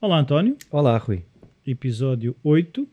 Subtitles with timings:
[0.00, 0.56] Olá, António.
[0.70, 1.24] Olá, Rui.
[1.66, 2.88] Episódio 8.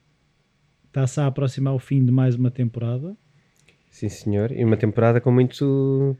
[0.87, 3.15] Está-se a aproximar o fim de mais uma temporada.
[3.89, 4.51] Sim, senhor.
[4.51, 6.17] E uma temporada com muito.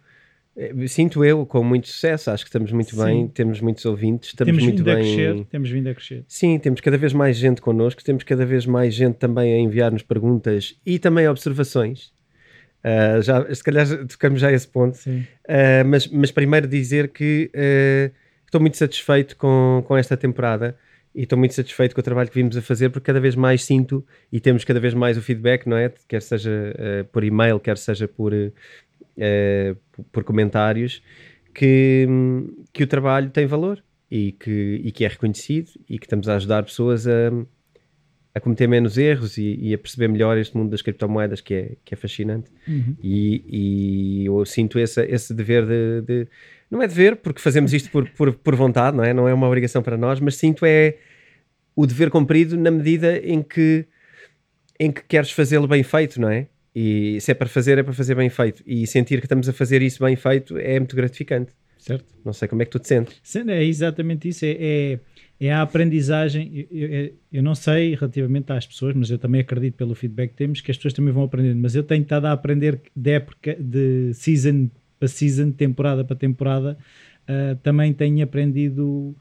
[0.56, 2.32] eh, Sinto eu com muito sucesso.
[2.32, 3.04] Acho que estamos muito Sim.
[3.04, 5.04] bem, temos muitos ouvintes, estamos temos muito vindo a bem.
[5.16, 5.46] crescer.
[5.46, 6.26] Temos vindo a crescer.
[6.28, 10.04] Sim, temos cada vez mais gente connosco, temos cada vez mais gente também a enviar-nos
[10.04, 12.12] perguntas e também observações.
[12.84, 14.96] Ah, já, se calhar tocamos já a esse ponto.
[14.96, 15.20] Sim.
[15.46, 18.16] Uh, mas, mas primeiro dizer que uh,
[18.48, 20.76] estou muito satisfeito com, com esta temporada
[21.14, 23.64] e estou muito satisfeito com o trabalho que vimos a fazer porque cada vez mais
[23.64, 25.92] sinto e temos cada vez mais o feedback, não é?
[26.08, 28.52] Quer seja uh, por e-mail, quer seja por, uh,
[30.12, 31.02] por- comentários,
[31.54, 32.08] que,
[32.72, 36.36] que o trabalho tem valor e que, e que é reconhecido e que estamos a
[36.36, 37.32] ajudar pessoas a,
[38.36, 41.72] a cometer menos erros e, e a perceber melhor este mundo das criptomoedas que é,
[41.84, 42.52] que é fascinante.
[42.68, 42.96] Uhum.
[43.04, 43.44] E,
[44.22, 46.28] e eu sinto esse, esse dever de, de-
[46.70, 49.14] Não é dever, porque fazemos isto por, por, por vontade, não é?
[49.14, 50.98] Não é uma obrigação para nós, mas sinto é
[51.76, 53.86] o dever cumprido na medida em que,
[54.80, 56.48] em que queres fazê-lo bem feito, não é?
[56.76, 58.62] E se é para fazer, é para fazer bem feito.
[58.66, 61.52] E sentir que estamos a fazer isso bem feito é muito gratificante.
[61.80, 62.06] Certo?
[62.26, 63.22] Não sei como é que tu te sentes.
[63.48, 64.44] É exatamente isso.
[64.46, 65.00] É, é,
[65.40, 66.68] é a aprendizagem.
[66.70, 70.36] Eu, eu- eu não sei relativamente às pessoas, mas eu também acredito pelo feedback que
[70.36, 71.60] temos que as pessoas também vão aprendendo.
[71.62, 76.78] Mas eu tenho estado a aprender de época, de season para season, temporada para temporada.
[77.28, 79.16] ah, também tenho aprendido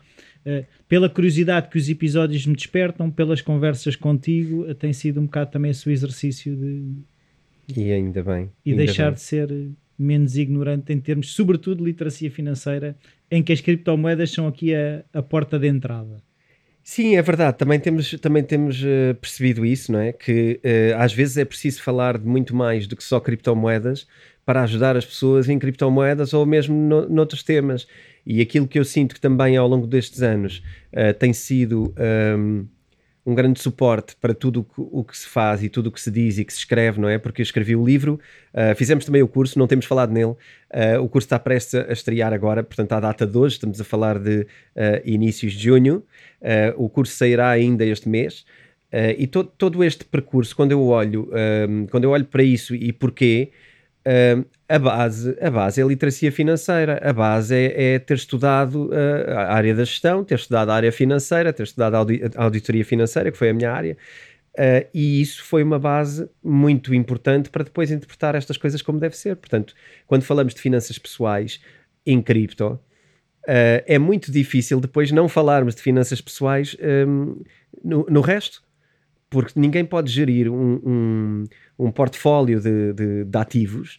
[0.46, 4.72] ah, pela curiosidade que os episódios me despertam, pelas conversas contigo.
[4.74, 6.84] tem sido um bocado também esse o exercício de,
[7.76, 8.50] E ainda bem.
[8.64, 9.14] e ainda deixar bem.
[9.14, 9.48] de ser
[9.98, 12.96] menos ignorante em termos, sobretudo, de literacia financeira,
[13.30, 16.22] em que as criptomoedas são aqui a, a porta de entrada.
[16.82, 17.58] Sim, é verdade.
[17.58, 20.12] Também temos, também temos eh, percebido isso, não é?
[20.12, 24.06] Que eh, às vezes é preciso falar de muito mais do que só criptomoedas
[24.46, 27.86] para ajudar as pessoas em criptomoedas ou mesmo no, noutros temas.
[28.24, 30.62] E aquilo que eu sinto que também ao longo destes anos
[30.92, 32.64] eh, tem sido ahm,
[33.24, 36.00] um grande suporte para tudo o que, o que se faz e tudo o que
[36.00, 37.18] se diz e que se escreve, não é?
[37.18, 38.20] Porque eu escrevi o livro,
[38.54, 40.34] ah, fizemos também o curso, não temos falado nele.
[40.70, 43.84] Ah, o curso está prestes a estrear agora, portanto, à data de hoje, estamos a
[43.84, 44.46] falar de
[45.04, 46.04] inícios de junho.
[46.76, 48.44] O curso sairá ainda este mês.
[49.18, 52.92] E to- todo este percurso, quando eu olho, ahm, quando eu olho para isso e
[52.92, 53.50] porquê,
[54.06, 58.90] ahm, a base, a base é a literacia financeira, a base é, é ter estudado
[58.92, 62.44] ah, a área da gestão, ter estudado a área financeira, ter estudado a audi- a
[62.44, 63.96] auditoria financeira, que foi a minha área,
[64.58, 69.16] ah, e isso foi uma base muito importante para depois interpretar estas coisas como deve
[69.16, 69.36] ser.
[69.36, 69.74] Portanto,
[70.06, 71.60] quando falamos de finanças pessoais
[72.04, 72.78] em cripto,
[73.48, 77.42] ah, é muito difícil depois não falarmos de finanças pessoais hum,
[77.84, 78.62] no, no resto,
[79.30, 81.44] porque ninguém pode gerir um, um,
[81.78, 83.98] um portfólio de, de- de ativos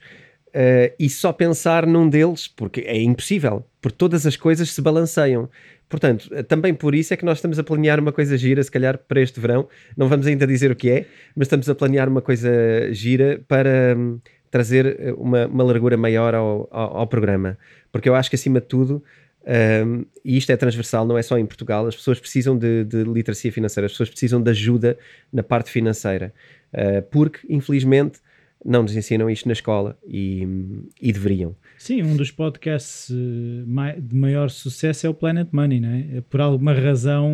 [0.54, 5.50] ah, e só pensar num deles, porque é impossível, porque todas as coisas se balanceiam.
[5.90, 8.70] Portanto, eh, também por isso é que nós estamos a planear uma coisa gira, se
[8.72, 11.06] calhar para este verão, não vamos ainda dizer o que é,
[11.36, 12.50] mas estamos a planear uma coisa
[12.92, 14.20] gira para hum,
[14.52, 17.58] trazer eh, uma, uma largura maior ao, ao, ao programa,
[17.92, 19.02] porque eu acho que acima de tudo
[19.48, 21.88] um, e isto é transversal, não é só em Portugal.
[21.88, 24.98] As pessoas precisam de, de literacia financeira, as pessoas precisam de ajuda
[25.32, 26.34] na parte financeira,
[26.74, 28.20] uh, porque infelizmente
[28.66, 30.46] não nos ensinam isto na escola e,
[31.02, 31.56] e deveriam.
[31.78, 36.22] Sim, um dos podcasts eh, de maior sucesso é o Planet Money, não é?
[36.28, 37.32] Por alguma razão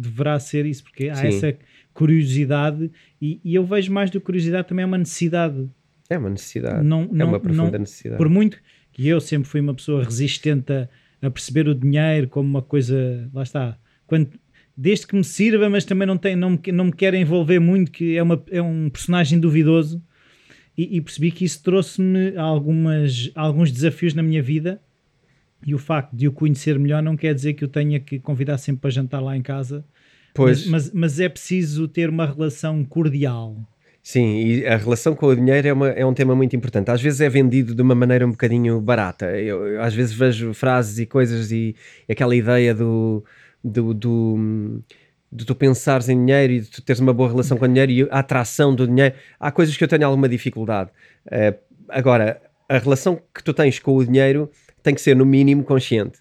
[0.00, 1.26] deverá ser isso, porque há Sim.
[1.28, 1.54] essa
[1.92, 2.90] curiosidade
[3.20, 5.68] e, e eu vejo mais do que curiosidade também é uma necessidade.
[6.08, 8.16] É uma necessidade, Não, é não, uma profunda não- necessidade.
[8.16, 8.58] Por muito
[8.90, 10.88] que eu sempre fui uma pessoa resistente a,
[11.26, 14.30] a perceber o dinheiro como uma coisa, lá está, quando,
[14.76, 17.90] desde que me sirva, mas também não, tem, não, me, não me quer envolver muito,
[17.90, 20.02] que é, uma, é um personagem duvidoso.
[20.76, 24.80] E, e percebi que isso trouxe-me algumas, alguns desafios na minha vida.
[25.64, 28.58] E o facto de o conhecer melhor não quer dizer que eu tenha que convidar
[28.58, 29.84] sempre para jantar lá em casa.
[30.34, 33.56] Pois, Mas, mas, mas é preciso ter uma relação cordial.
[34.06, 36.90] Sim, e a relação com o dinheiro é, uma- é um tema muito importante.
[36.90, 39.26] Às vezes é vendido de uma maneira um bocadinho barata.
[39.40, 41.74] Eu, eu às vezes vejo frases e coisas e,
[42.08, 43.24] aquela ideia do,
[43.64, 44.82] do, do-
[45.32, 47.90] de tu pensares em dinheiro e de tu teres uma boa relação com o dinheiro
[47.92, 49.14] e a atração do dinheiro.
[49.40, 50.90] Há coisas que eu tenho alguma dificuldade.
[51.30, 51.54] Eh,
[51.88, 54.50] agora, a relação que tu tens com o dinheiro
[54.82, 56.18] tem que ser no mínimo consciente.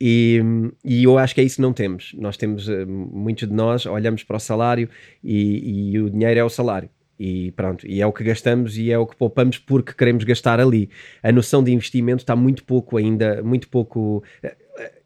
[0.00, 0.42] E,
[0.84, 2.12] e, eu acho que é isso que não temos.
[2.18, 4.88] Nós temos, uh, muitos de nós olhamos para o salário
[5.24, 6.90] e, e, o dinheiro é o salário.
[7.18, 10.60] E pronto, e é o que gastamos e é o que poupamos porque queremos gastar
[10.60, 10.90] ali.
[11.22, 14.22] A noção de investimento está muito pouco ainda, muito pouco.
[14.44, 14.50] Uh,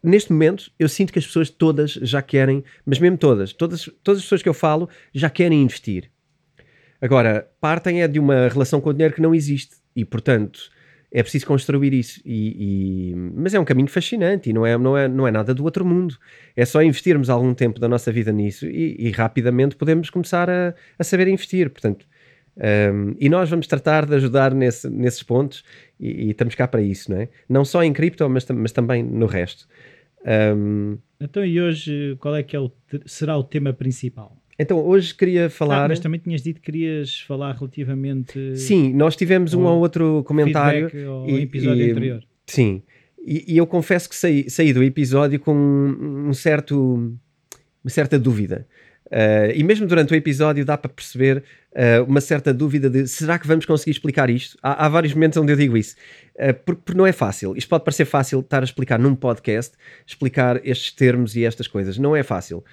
[0.03, 4.19] neste momento, eu sinto que as pessoas todas já querem, mas mesmo todas, todas, todas
[4.19, 6.11] as pessoas que eu falo já querem investir.
[7.01, 10.69] Agora, partem é de uma relação com o dinheiro que não existe e, portanto,
[11.11, 12.21] é preciso construir isso.
[12.23, 15.53] E, e, mas é um caminho fascinante e não é, não, é, não é nada
[15.53, 16.17] do outro mundo.
[16.55, 20.73] É só investirmos algum tempo da nossa vida nisso e, e rapidamente podemos começar a,
[20.97, 21.69] a saber investir.
[21.69, 22.05] Portanto,
[22.57, 25.63] um, e nós vamos tratar de ajudar nesse, nesses pontos
[25.99, 27.29] e, e, estamos cá para isso, não é?
[27.47, 29.67] Não só em cripto, mas, mas também no resto.
[30.55, 32.71] Um, então, e hoje qual é que é o,
[33.05, 34.40] será o tema principal?
[34.61, 35.85] Então, hoje queria falar.
[35.85, 38.55] Ah, mas também tinhas dito que querias falar relativamente.
[38.55, 40.91] Sim, nós tivemos um ou outro comentário.
[41.09, 42.23] Ao e, episódio e, anterior.
[42.45, 42.83] Sim,
[43.25, 46.77] e, e, eu confesso que saí, saí do episódio com um certo,
[47.83, 48.67] uma certa dúvida.
[49.07, 51.43] Uh, e mesmo durante o episódio dá para perceber
[51.73, 54.57] uh, uma certa dúvida de será que vamos conseguir explicar isto?
[54.63, 55.97] Há, há vários momentos onde eu digo isso,
[56.35, 57.53] uh, porque, porque, não é fácil.
[57.57, 59.75] Isto pode parecer fácil estar a explicar num podcast,
[60.07, 61.97] explicar estes termos e estas coisas.
[61.97, 62.63] Não é fácil.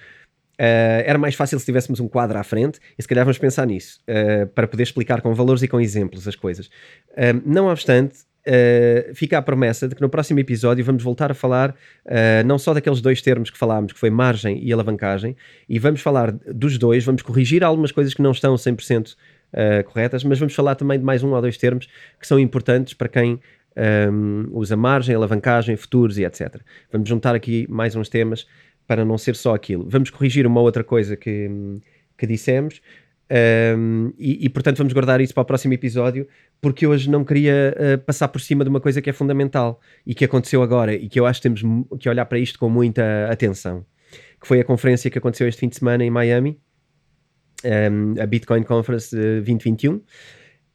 [0.59, 3.65] Uh, era mais fácil se tivéssemos um quadro à frente e se calhar vamos pensar
[3.65, 6.67] nisso uh, para poder explicar com valores e com exemplos as coisas.
[7.11, 8.27] Uh, não obstante,
[9.13, 11.75] fica a promessa de que no próximo episódio vamos voltar a falar
[12.47, 15.35] não só daqueles dois termos que falámos, que foi margem e alavancagem,
[15.67, 19.15] e vamos falar dos dois, vamos corrigir algumas coisas que não estão 100%
[19.85, 21.87] corretas, mas vamos falar também de mais um ou dois termos
[22.19, 23.39] que são importantes para quem
[24.11, 26.61] um, usa margem, alavancagem, futuros e etc.
[26.91, 28.47] Vamos juntar aqui mais uns temas
[28.89, 29.87] para não ser só aquilo.
[29.87, 31.47] Vamos corrigir uma outra coisa que,
[32.17, 32.81] que dissemos.
[33.77, 36.27] Um, e, e, portanto vamos guardar isso para o próximo episódio
[36.59, 40.15] porque hoje não queria uh, passar por cima de uma coisa que é fundamental e
[40.15, 41.61] que aconteceu agora e que eu acho que temos
[41.99, 43.85] que olhar para isto com muita atenção
[44.41, 46.59] que foi a conferência que aconteceu este fim de semana em Miami
[47.63, 50.01] um, a Bitcoin Conference 2021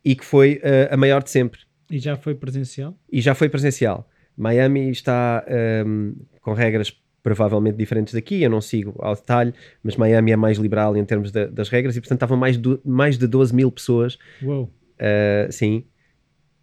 [0.05, 1.59] e que foi uh, a maior de sempre
[1.91, 2.97] e já foi presencial?
[3.11, 5.45] e já foi presencial Miami está
[5.85, 10.59] um, com regras provavelmente diferentes daqui, eu não sigo ao detalhe, mas Miami é mais
[10.59, 13.73] liberal em termos de, das regras e portanto estavam mais, do, mais de 12 mil
[13.73, 15.87] pessoas, uh, sim,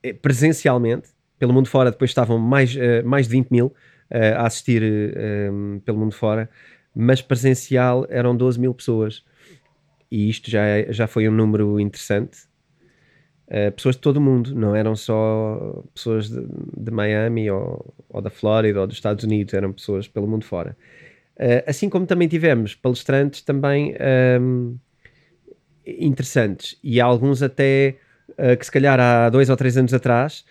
[0.03, 1.09] eh, presencialmente,
[1.39, 4.83] pelo mundo fora depois estavam mais, uh, mais de 20 mil uh, a assistir
[5.83, 6.47] pelo mundo fora,
[6.95, 9.25] mas presencial eram 12 mil pessoas.
[10.11, 12.50] E isto já, é, já foi um número interessante
[13.51, 18.21] Uh, pessoas de todo o mundo, não eram só pessoas de, de Miami ou, ou,
[18.21, 20.77] da Flórida ou dos Estados Unidos, eram pessoas pelo mundo fora.
[21.36, 23.94] Uh, assim como também tivemos palestrantes também
[24.39, 24.77] um,
[25.86, 27.98] ehm, interessantes e alguns até
[28.30, 30.45] uh, que se calhar há dois ou três anos atrás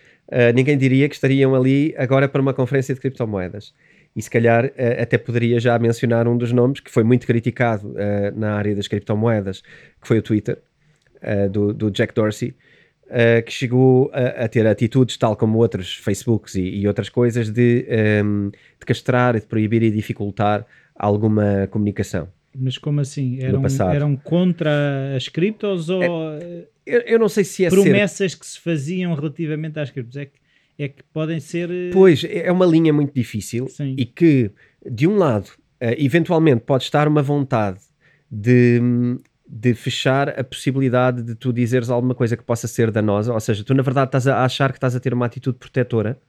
[0.55, 3.75] ninguém diria que estariam ali agora para uma conferência de criptomoedas.
[4.15, 4.71] E se calhar
[5.03, 7.93] até poderia já mencionar um dos nomes que foi muito criticado
[8.37, 10.59] na área das criptomoedas, que foi o Twitter,
[11.51, 12.55] do, do Jack Dorsey,
[13.11, 17.51] uh, que chegou a, a, ter atitudes, tal como outros Facebooks e, e outras coisas,
[17.51, 20.65] de, um, ehm, de castrar, de proibir e dificultar
[20.95, 22.29] alguma comunicação.
[22.57, 23.39] Mas como assim?
[23.41, 23.63] Eram,
[23.93, 28.39] eram contra as criptos ou é, eu, eu, não sei se é promessas ser...
[28.39, 30.17] que se faziam relativamente às criptos?
[30.17, 30.33] É que,
[30.79, 31.71] é que podem ser.
[31.71, 33.95] Eh, pois, é uma linha muito difícil Sim.
[33.97, 34.51] e que,
[34.85, 37.79] de um lado, eventualmente pode estar uma vontade
[38.29, 38.81] de,
[39.53, 43.65] de fechar a possibilidade de tu dizeres alguma coisa que possa ser danosa, ou seja,
[43.65, 46.21] tu na verdade estás a achar que estás a ter uma atitude protetora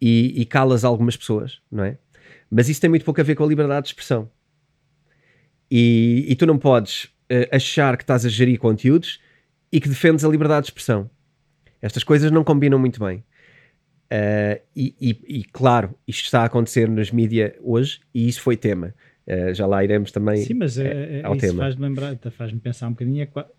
[0.00, 1.98] e, e calas algumas pessoas, não é?
[2.48, 4.30] Mas isso tem muito pouco a ver com a liberdade de expressão.
[5.68, 9.20] E, e tu não podes uh, achar que estás a gerir conteúdos
[9.72, 11.10] e que defendes a liberdade de expressão.
[11.82, 13.24] Estas coisas não combinam muito bem.
[14.04, 18.56] Uh, e, e, e, claro, isto está a acontecer nas mídias hoje e isso foi
[18.56, 18.94] tema.
[19.26, 21.62] Uh, já lá iremos também Sim, mas é, é, ao isso tema.
[21.62, 23.50] faz-me lembrar, faz-me pensar um bocadinho qual,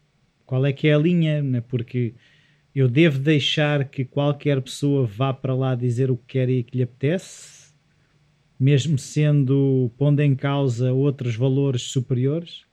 [0.45, 1.59] qual, é que é a linha, né?
[1.59, 2.13] porque
[2.73, 6.77] eu devo deixar que qualquer pessoa vá para lá dizer o que quer e que
[6.77, 7.73] lhe apetece,
[8.59, 12.63] mesmo sendo pondo em causa outros valores superiores?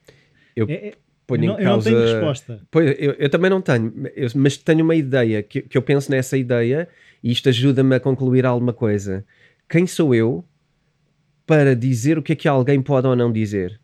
[0.55, 0.93] Eu é, é
[1.27, 1.89] ponho não, em causa...
[1.89, 2.61] Eu não tenho resposta.
[2.71, 6.11] Pois, eu, eu também não tenho, eu, mas tenho uma ideia, que, que eu penso
[6.11, 6.87] nessa ideia
[7.25, 9.25] e isto ajuda-me a concluir alguma coisa.
[9.67, 10.45] Quem sou eu
[11.53, 13.79] para dizer o que é que alguém pode ou não dizer.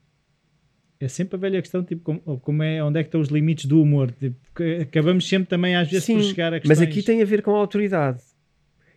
[0.98, 3.66] É sempre a velha questão, tipo, como, como é, onde é que estão os limites
[3.66, 4.10] do humor?
[4.10, 4.38] Tipo,
[4.80, 6.78] acabamos sempre também às vezes Sim, por chegar a questões...
[6.78, 8.20] mas aqui tem a ver com a autoridade.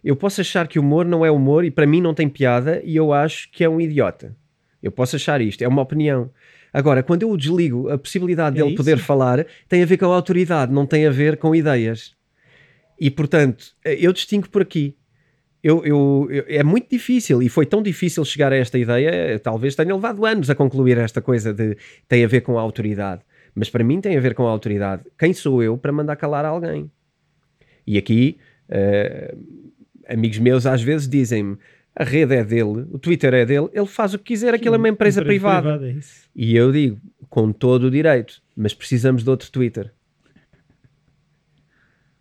[0.02, 2.82] Eu posso achar que o humor não é humor e para mim não tem piada
[2.86, 4.38] e eu acho que é um idiota.
[4.82, 6.32] Eu posso achar isto, é uma opinião.
[6.72, 8.78] Agora, quando eu desligo a possibilidade é dele isso?
[8.78, 12.16] poder falar, tem a ver com a autoridade, não tem a ver com ideias.
[12.98, 14.96] E portanto, eu distingo por aqui.
[15.64, 19.76] Eu, eu, eu, é muito difícil e foi tão difícil chegar a esta ideia, talvez
[19.76, 21.78] tenha levado anos a concluir esta coisa de
[22.08, 23.22] tem a ver com a autoridade.
[23.54, 25.04] Mas para mim tem a ver com a autoridade.
[25.20, 26.90] Quem sou eu para mandar calar alguém?
[27.86, 28.38] E aqui,
[28.70, 29.38] uh,
[30.08, 31.58] amigos meus às vezes dizem-me:
[31.96, 34.78] a rede é dele, o Twitter é dele, ele faz o que quiser, aquilo é
[34.78, 35.78] uma empresa, privada.
[35.78, 36.02] privada é
[36.36, 37.00] e eu digo,
[37.30, 39.94] com todo o direito, mas precisamos de outro Twitter.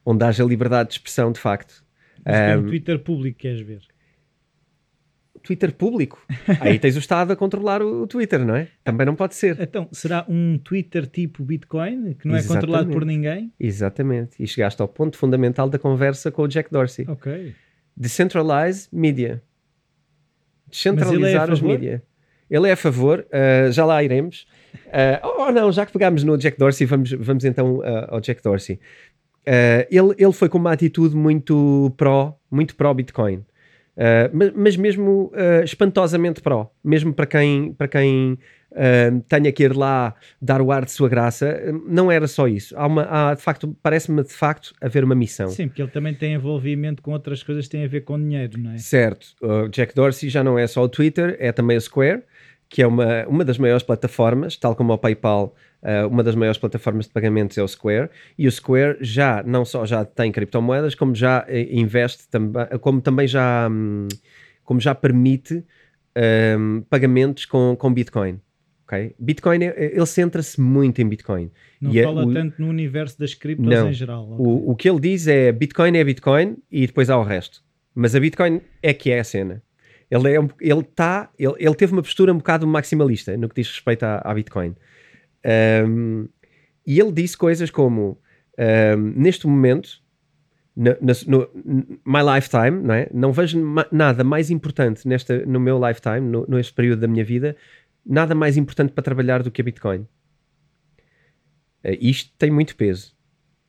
[0.05, 1.85] Onde haja liberdade de expressão, de facto.
[2.25, 3.81] Mas um, Twitter público, queres ver?
[5.43, 6.25] Twitter público.
[6.61, 8.69] Aí tens o Estado a controlar o, Twitter, não é?
[8.85, 9.59] Também não pode ser.
[9.61, 12.47] Então, será um Twitter tipo Bitcoin, que não Exatamente.
[12.47, 13.53] é controlado por ninguém?
[13.59, 14.43] Exatamente.
[14.43, 17.07] E chegaste ao ponto fundamental da conversa com o Jack Dorsey.
[17.09, 17.55] Ok.
[17.97, 19.43] Decentralize media.
[20.71, 22.03] Descentralizar é os media.
[22.51, 24.47] Ele é a favor, uh, já lá iremos.
[24.87, 28.43] Uh, oh não, já que pegámos no Jack Dorsey, vamos, vamos então uh, ao Jack
[28.43, 28.81] Dorsey.
[29.91, 33.45] Ele, ele foi com uma atitude muito pró, muito pró-Bitcoin.
[34.01, 38.39] Uh, mas, mas, mesmo uh, espantosamente pró, mesmo para quem, para quem
[38.71, 42.75] uh, tenha que ir lá dar o ar de sua graça, não era só isso.
[42.79, 45.49] Há, uma, há de facto, parece-me de facto haver uma missão.
[45.49, 48.59] Sim, porque ele também tem envolvimento com outras coisas que têm a ver com dinheiro,
[48.59, 48.79] não é?
[48.79, 49.35] Certo.
[49.43, 52.23] O Jack Dorsey já não é só o Twitter, é também o Square,
[52.71, 56.59] que é uma, uma das maiores plataformas, tal como o PayPal Uh, uma das maiores
[56.59, 60.95] plataformas de pagamentos é o Square e o Square já não só já tem criptomoedas
[60.95, 64.07] como já eh, investe também como também já hum,
[64.63, 65.65] como já permite
[66.59, 68.39] um, pagamentos com, com Bitcoin
[68.85, 69.15] okay?
[69.19, 71.51] Bitcoin é, ele centra-se muito em Bitcoin
[71.81, 74.47] não e fala é, o, tanto no universo das criptos não, em geral okay.
[74.47, 78.15] o, o que ele diz é Bitcoin é Bitcoin e depois há o resto mas
[78.15, 79.63] a Bitcoin é que é a cena
[80.11, 83.69] ele, é, ele, tá, ele, ele teve uma postura um bocado maximalista no que diz
[83.69, 84.75] respeito à, à Bitcoin
[85.87, 86.29] um,
[86.87, 88.19] e ele disse coisas como:
[88.59, 90.03] um, neste momento,
[90.77, 93.09] no, no, no, my lifetime, não, é?
[93.13, 97.25] não vejo ma nada mais importante nesta, no meu lifetime, no, neste período da minha
[97.25, 97.57] vida,
[98.05, 100.07] nada mais importante para trabalhar do que a Bitcoin.
[101.85, 103.15] Uh, isto tem muito peso.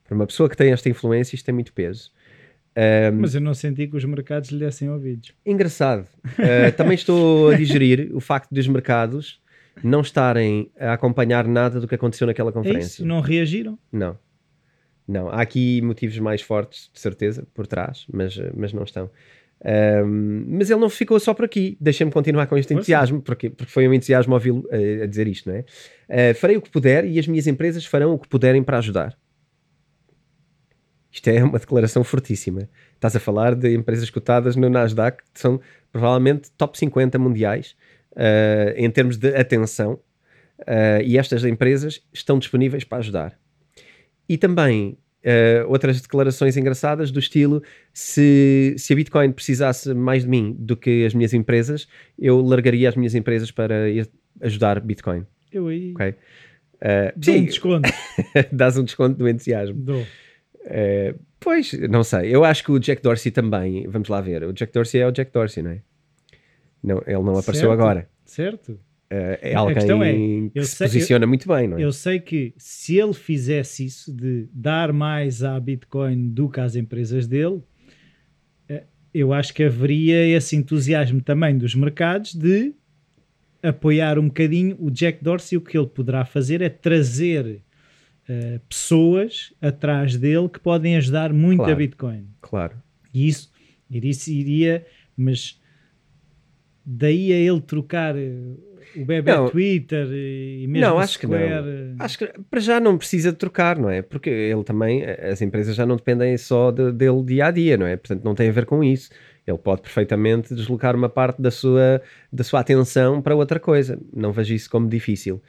[0.04, 2.10] Para uma pessoa que tem esta influência, isto tem muito peso.
[2.76, 5.34] Um, Mas eu não senti que os mercados lhe dessem ouvidos.
[5.44, 6.06] Engraçado.
[6.24, 9.40] Uh, também estou a digerir o facto dos mercados
[9.82, 12.80] não estarem a acompanhar nada do que aconteceu naquela é conferência.
[12.80, 13.06] É isso?
[13.06, 13.78] Não reagiram?
[13.90, 14.18] Não.
[15.06, 15.28] Não.
[15.28, 19.10] Há aqui motivos mais fortes, de certeza, por trás, mas, mas não estão.
[19.64, 21.76] Um, mas ele não ficou só por aqui.
[21.80, 25.48] Deixem-me continuar com este entusiasmo, porque, porque foi um entusiasmo ouvi-lo a, a, dizer isto,
[25.48, 25.64] não é?
[26.30, 29.16] Uh, farei o que puder e as minhas empresas farão o que puderem para ajudar.
[31.12, 32.68] Isto é uma declaração fortíssima.
[32.94, 35.60] Estás a falar de empresas cotadas no Nasdaq, que são
[35.92, 37.76] provavelmente top 50 mundiais,
[38.12, 40.00] uh, em termos de atenção,
[40.60, 43.38] uh, e estas empresas estão disponíveis para ajudar.
[44.26, 50.30] E também uh, outras declarações engraçadas do estilo: se, se a Bitcoin precisasse mais de
[50.30, 51.86] mim do que as minhas empresas,
[52.18, 53.84] eu largaria as minhas empresas para
[54.40, 55.26] ajudar Bitcoin.
[55.52, 55.92] Eu aí.
[55.92, 56.14] Okay?
[56.76, 57.90] Uh, Dou um desconto.
[58.50, 59.76] Dás um desconto do entusiasmo.
[59.76, 60.06] Dou.
[60.64, 62.34] Uh, pois, não sei.
[62.34, 63.86] Eu acho que o Jack Dorsey também.
[63.88, 64.44] Vamos lá ver.
[64.44, 65.82] O Jack Dorsey é o Jack Dorsey, não é?
[66.82, 68.08] Não, ele não apareceu certo, agora.
[68.24, 68.72] Certo.
[68.72, 71.84] Uh, é alguém é, que se posiciona eu, muito bem, não é?
[71.84, 76.74] Eu sei que se ele fizesse isso de dar mais à Bitcoin do que às
[76.74, 77.62] empresas dele,
[78.70, 82.74] uh, eu acho que haveria esse entusiasmo também dos mercados de
[83.62, 85.58] apoiar um bocadinho o Jack Dorsey.
[85.58, 87.62] O que ele poderá fazer é trazer
[88.56, 92.26] uh, pessoas atrás dele que podem ajudar muito claro, a Bitcoin.
[92.40, 92.74] Claro.
[93.12, 93.50] E isso,
[93.90, 94.86] isso iria,
[95.16, 95.60] mas
[96.84, 98.54] daí a ele trocar eh,
[98.96, 101.44] o bebê não, Twitter e mesmo não, acho Square.
[101.44, 102.04] Que não.
[102.04, 104.02] Acho que para já não precisa de trocar, não é?
[104.02, 107.86] Porque ele também, as empresas já não dependem só de, dele dia a dia, não
[107.86, 107.96] é?
[107.96, 109.10] Portanto, não tem a ver com isso.
[109.46, 112.00] Ele pode perfeitamente deslocar uma parte da sua,
[112.32, 113.98] da sua atenção para outra coisa.
[114.14, 115.42] Não vejo isso como difícil.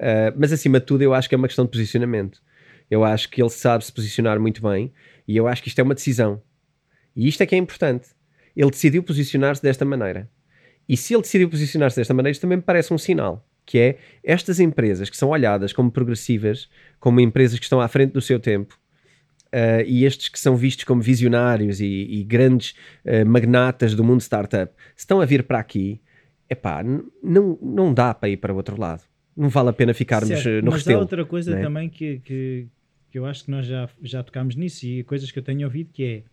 [0.00, 2.42] Uh, mas acima de tudo, eu acho que é uma questão de posicionamento.
[2.90, 4.92] Eu acho que ele sabe se posicionar muito bem
[5.28, 6.42] e eu acho que isto é uma decisão.
[7.14, 8.08] E isto é que é importante.
[8.56, 10.28] Ele decidiu posicionar-se desta maneira.
[10.88, 13.98] E se ele decidiu posicionar-se desta maneira, isto também me parece um sinal, que é
[14.24, 18.40] estas empresas que são olhadas como progressivas, como empresas que estão à frente do seu
[18.40, 18.76] tempo,
[19.54, 24.20] uh, e estes que são vistos como visionários e, e grandes uh, magnatas do mundo
[24.20, 26.00] startup, estão a vir para aqui,
[26.48, 26.82] epá,
[27.22, 29.09] não, não dá para ir para o outro lado.
[29.36, 31.62] Não vale a pena ficarmos certo, eh, no Mas restelo, há outra coisa né?
[31.62, 32.66] também que, que,
[33.10, 35.90] que, eu acho que nós já, já tocámos nisso e coisas que eu tenho ouvido
[35.92, 36.24] que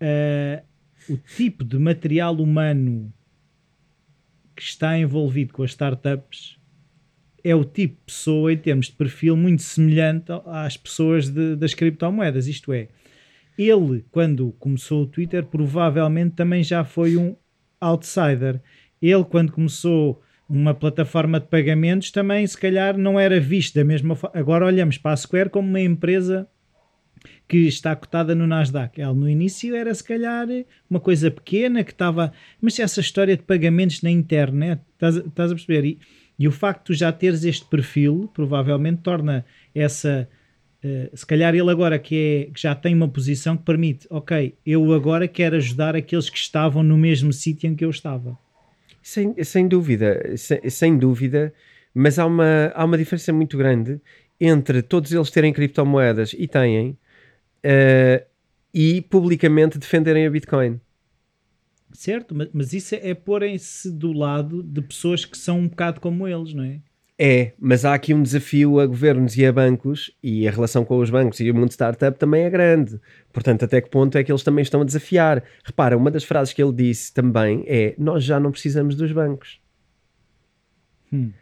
[0.00, 0.62] é...
[1.08, 3.12] Uh, o tipo de material humano
[4.54, 6.58] que está envolvido com as startups
[7.44, 11.74] é o tipo de pessoa em termos de perfil muito semelhante às pessoas de, das
[11.74, 12.48] criptomoedas.
[12.48, 12.88] Isto é,
[13.56, 17.36] ele, quando começou o Twitter, provavelmente também já foi um
[17.80, 18.60] outsider.
[19.00, 24.14] Ele, quando começou uma plataforma de pagamentos, também se calhar não era visto da mesma
[24.14, 24.38] forma.
[24.38, 26.48] Agora olhamos para a Square como uma empresa
[27.48, 29.00] que está cotada no Nasdaq.
[29.00, 30.46] Ela no início era se calhar
[30.88, 32.32] uma coisa pequena que estava.
[32.60, 35.84] Mas essa história de pagamentos na internet, estás, estás a perceber?
[35.84, 35.98] E,
[36.38, 40.28] e o facto de já teres este perfil provavelmente torna essa.
[40.84, 42.14] Uh, se calhar ele agora que,
[42.48, 46.38] é, que já tem uma posição que permite, ok, eu agora quero ajudar aqueles que
[46.38, 48.38] estavam no mesmo sítio em que eu estava.
[49.06, 51.54] Sem, sem dúvida, sem, sem, dúvida,
[51.94, 54.00] mas há uma, há uma diferença muito grande
[54.40, 56.98] entre todos eles terem criptomoedas e têm,
[57.64, 58.26] uh,
[58.74, 60.80] e publicamente defenderem a Bitcoin.
[61.92, 66.00] Certo, mas, mas isso é, é porem-se do lado de pessoas que são um bocado
[66.00, 66.80] como eles, não é?
[67.18, 70.98] É, mas há aqui um desafio a governos e a bancos, e a relação com
[70.98, 73.00] os bancos e o mundo startup também é grande.
[73.32, 75.42] Portanto, até que ponto é que eles também estão a desafiar?
[75.64, 79.60] Repara, uma das frases que ele disse também é: Nós já não precisamos dos bancos.
[81.10, 81.32] Hum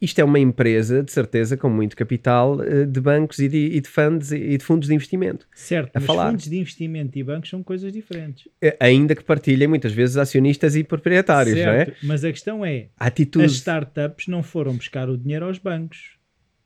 [0.00, 3.80] isto é uma empresa, de certeza, com muito capital eh, de bancos e de, e
[3.80, 5.46] de fundos e de fundos de investimento.
[5.54, 6.30] Certo, a mas falar.
[6.30, 8.48] fundos de investimento e bancos são coisas diferentes.
[8.60, 11.96] Eh, ainda que partilhem muitas vezes acionistas e proprietários, certo, não é?
[12.02, 13.44] Mas a questão é, a atitude...
[13.46, 16.16] as startups não foram buscar o dinheiro aos bancos.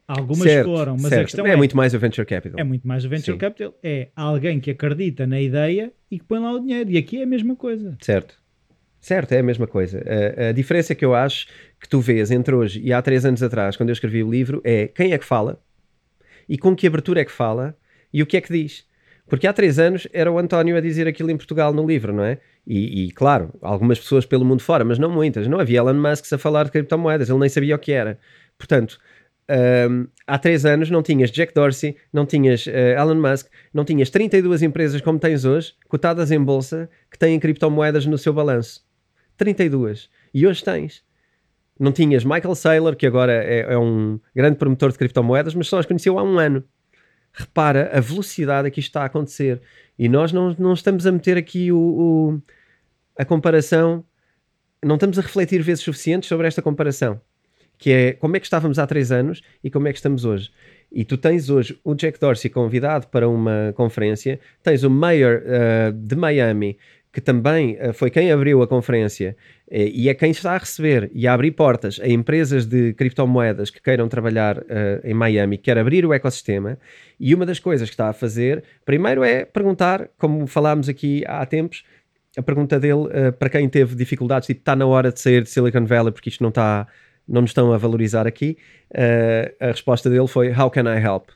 [0.08, 1.20] Algumas certo, foram, mas certo.
[1.20, 2.58] a questão é, é muito mais o venture capital.
[2.58, 3.38] É muito mais o venture Sim.
[3.38, 3.78] capital.
[3.80, 6.90] É alguém que acredita na ideia e que põe lá o dinheiro.
[6.90, 7.96] E aqui é a mesma coisa.
[8.00, 8.39] Certo.
[9.00, 10.02] Certo, é a mesma coisa.
[10.06, 11.46] A, a, diferença que eu acho
[11.80, 14.60] que tu vês entre hoje e há três anos atrás, quando eu escrevi o livro,
[14.62, 15.58] é quem é que fala
[16.48, 17.76] e com que abertura é que fala
[18.12, 18.84] e o que é que diz.
[19.26, 22.24] Porque há três anos era o António a dizer aquilo em Portugal no livro, não
[22.24, 22.38] é?
[22.66, 25.46] E, e claro, algumas pessoas pelo mundo fora, mas não muitas.
[25.46, 28.18] Não havia Elon Musk a falar de criptomoedas, ele nem sabia o que era.
[28.58, 28.98] Portanto,
[29.88, 34.10] um, há três anos não tinhas Jack Dorsey, não tinhas uh, Elon Musk, não tinhas
[34.10, 38.84] 32 empresas como tens hoje, cotadas em bolsa, que têm criptomoedas no seu balanço.
[39.40, 40.10] 32.
[40.34, 41.02] E hoje tens.
[41.78, 45.78] Não tinhas Michael Saylor, que agora é, é um grande promotor de criptomoedas, mas só
[45.78, 46.62] as conheceu há um ano.
[47.32, 49.62] Repara a velocidade a que isto está a acontecer.
[49.98, 52.42] E nós não, não estamos a meter aqui o, o,
[53.18, 54.04] a comparação,
[54.84, 57.18] não estamos a refletir vezes suficientes sobre esta comparação.
[57.78, 60.52] Que é como é que estávamos há três anos e como é que estamos hoje.
[60.92, 65.92] E tu tens hoje o Jack Dorsey convidado para uma conferência, tens o Mayor uh,
[65.92, 66.76] de Miami
[67.12, 69.36] que também uh, foi quem abriu a conferência
[69.68, 73.70] uh, e é quem está a receber e a abrir portas a empresas de criptomoedas
[73.70, 74.64] que queiram trabalhar uh,
[75.02, 76.78] em Miami, quer abrir o ecossistema.
[77.18, 81.44] E uma das coisas que está a fazer, primeiro é perguntar, como falámos aqui há
[81.44, 81.84] tempos,
[82.36, 85.84] a pergunta dele para quem teve dificuldades, tipo, está na hora de sair de Silicon
[85.84, 86.86] Valley porque isto não está,
[87.26, 88.56] não nos estão a valorizar aqui.
[89.58, 91.30] a resposta dele foi: How can I help?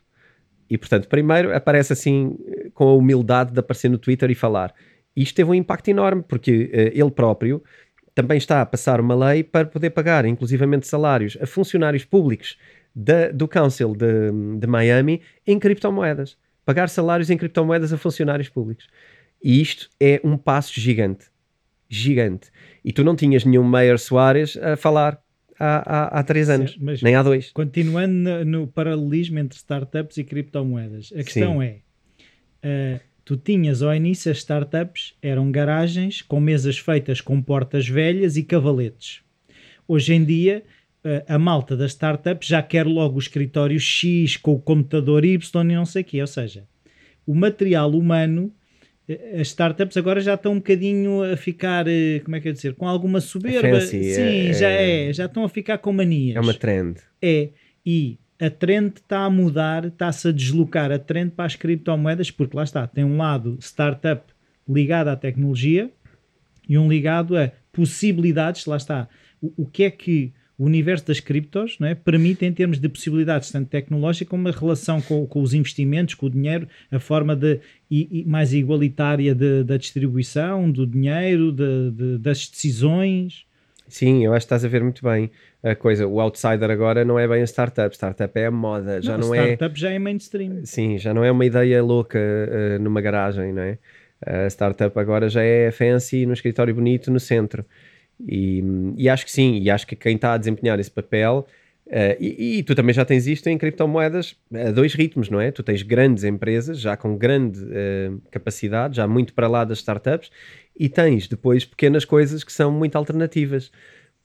[0.71, 2.39] E portanto, primeiro aparece assim
[2.75, 4.73] com a humildade de aparecer no Twitter e falar
[5.17, 7.63] isto teve um impacto enorme, porque uh, ele próprio
[8.15, 12.57] também está a passar uma lei para poder pagar, inclusivamente salários, a funcionários públicos
[12.95, 16.37] da, do Council de, de Miami em criptomoedas.
[16.65, 18.87] Pagar salários em criptomoedas a funcionários públicos.
[19.43, 21.27] E isto é um passo gigante.
[21.89, 22.51] Gigante.
[22.85, 25.21] E tu não tinhas nenhum Mayor Soares a falar
[25.59, 27.51] há, há, há três anos, Sim, nem há dois.
[27.53, 31.65] Continuando no, no, paralelismo entre startups e criptomoedas, a questão Sim.
[31.65, 31.79] é.
[32.97, 38.37] Uh, tu tinhas ao início as startups, eram garagens com mesas feitas com portas velhas
[38.37, 39.23] e cavaletes.
[39.89, 40.63] Hoje em dia,
[41.03, 45.71] eh, a malta das startups já quer logo o escritório X com o computador Y
[45.71, 46.21] e não sei o quê.
[46.21, 46.65] Ou seja,
[47.27, 48.53] o material humano,
[49.09, 52.53] eh, as startups agora já estão um bocadinho a ficar, eh, como é que eu
[52.53, 53.81] dizer, com alguma soberba.
[53.81, 56.37] Fancy, Sim, é, já é, já estão a ficar com manias.
[56.37, 56.99] É uma trend.
[57.23, 57.51] É,
[57.85, 62.57] e a trend está a mudar, está-se a deslocar a trend para as criptomoedas, porque
[62.57, 64.25] lá está, tem um lado startup
[64.69, 65.91] ligado à tecnologia
[66.69, 69.09] e um ligado a possibilidades, lá está,
[69.41, 72.89] o, o que é que o universo das criptos não é, permite em termos de
[72.89, 77.35] possibilidades, tanto tecnológica como a relação com, com os investimentos, com o dinheiro, a forma
[77.35, 83.45] de, e, e mais igualitária da distribuição do dinheiro, de, de, das decisões.
[83.87, 85.31] Sim, eu acho que estás a ver muito bem
[85.63, 86.07] a coisa.
[86.07, 89.35] O outsider agora não é bem a startup, startup é a moda, já não, não
[89.35, 89.53] é.
[89.53, 90.65] Startup já é mainstream.
[90.65, 93.79] Sim, já não é uma ideia louca uh, numa garagem, não é?
[94.27, 97.65] A startup agora já é fancy no escritório bonito no centro.
[98.27, 98.63] E,
[98.97, 101.47] e acho que sim, e acho que quem está a desempenhar esse papel.
[101.87, 105.51] Uh, e, e, tu também já tens isto em criptomoedas a dois ritmos, não é?
[105.51, 110.31] Tu tens grandes empresas já com grande uh, capacidade, já muito para lá das startups,
[110.79, 113.71] e tens depois pequenas coisas que são muito alternativas.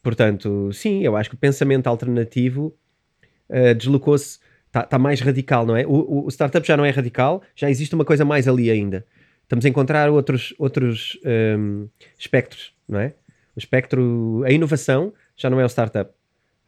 [0.02, 2.74] Portanto, sim, eu acho que o pensamento alternativo
[3.50, 5.86] uh, deslocou-se, está tá mais radical, não é?
[5.86, 9.06] O, o, startup já não é radical, já existe uma coisa mais ali ainda.
[9.43, 11.19] Estamos a encontrar outros, outros
[11.58, 13.13] um, espectros, não é?
[13.54, 16.18] O espectro, a inovação já não é o startup.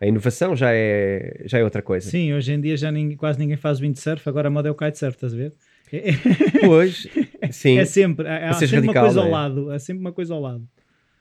[0.02, 2.10] A inovação já é, já é outra coisa.
[2.10, 4.76] Sim, hoje em dia já ninguém, quase ninguém faz windsurf, agora a moda é o
[4.76, 5.54] kitesurf, estás a ver?
[6.66, 7.08] Pois,
[7.52, 7.78] sim.
[7.78, 9.24] É sempre, há, há sempre radical, uma coisa é?
[9.24, 10.68] ao lado, há sempre uma coisa ao lado.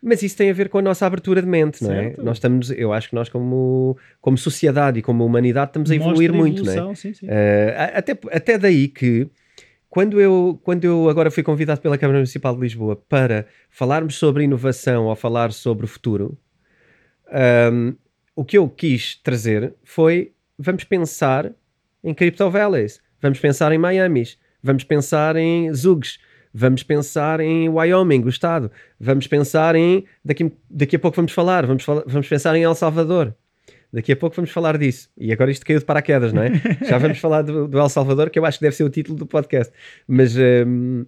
[0.02, 2.14] Mas isso tem a ver com a nossa abertura de mente, não é?
[2.16, 6.32] Nós estamos, eu acho que nós como, como sociedade e como humanidade estamos a evoluir
[6.32, 6.94] muito, não é?
[6.94, 7.26] Sim, sim.
[7.26, 9.28] Uh, até, até daí que
[9.90, 14.44] quando eu, quando eu agora fui convidado pela Câmara Municipal de Lisboa para falarmos sobre
[14.44, 16.38] inovação ou falar sobre o futuro,
[17.70, 17.94] um,
[18.40, 21.52] o que eu quis trazer foi vamos pensar
[22.02, 24.24] em Crypto Valleys, vamos pensar em Miami,
[24.62, 26.18] vamos pensar em Zugs,
[26.50, 31.66] vamos pensar em Wyoming, o estado, vamos pensar em daqui, daqui a pouco vamos falar,
[31.66, 33.34] vamos, vamos pensar em El Salvador.
[33.92, 35.10] Daqui a pouco vamos falar disso.
[35.18, 36.50] E agora isto caiu de paraquedas, não é?
[36.88, 39.18] Já vamos falar do, do, El Salvador, que eu acho que deve ser o título
[39.18, 39.70] do podcast.
[40.08, 41.04] Mas, um,